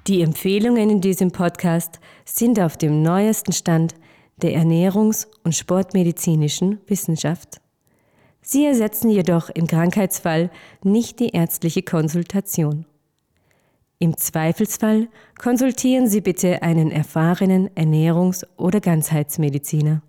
Die 0.08 0.22
Empfehlungen 0.22 0.90
in 0.90 1.02
diesem 1.02 1.32
Podcast 1.32 2.00
sind 2.26 2.60
auf 2.60 2.78
dem 2.78 3.04
neuesten 3.04 3.52
Stand 3.52 3.94
der 4.42 4.54
ernährungs- 4.54 5.28
und 5.44 5.56
sportmedizinischen 5.56 6.80
Wissenschaft. 6.88 7.62
Sie 8.42 8.66
ersetzen 8.66 9.10
jedoch 9.10 9.50
im 9.50 9.68
Krankheitsfall 9.68 10.50
nicht 10.82 11.20
die 11.20 11.30
ärztliche 11.30 11.84
Konsultation. 11.84 12.86
Im 14.00 14.18
Zweifelsfall 14.18 15.10
konsultieren 15.38 16.08
Sie 16.08 16.22
bitte 16.22 16.64
einen 16.64 16.90
erfahrenen 16.90 17.70
Ernährungs- 17.72 18.48
oder 18.56 18.80
Ganzheitsmediziner. 18.80 20.02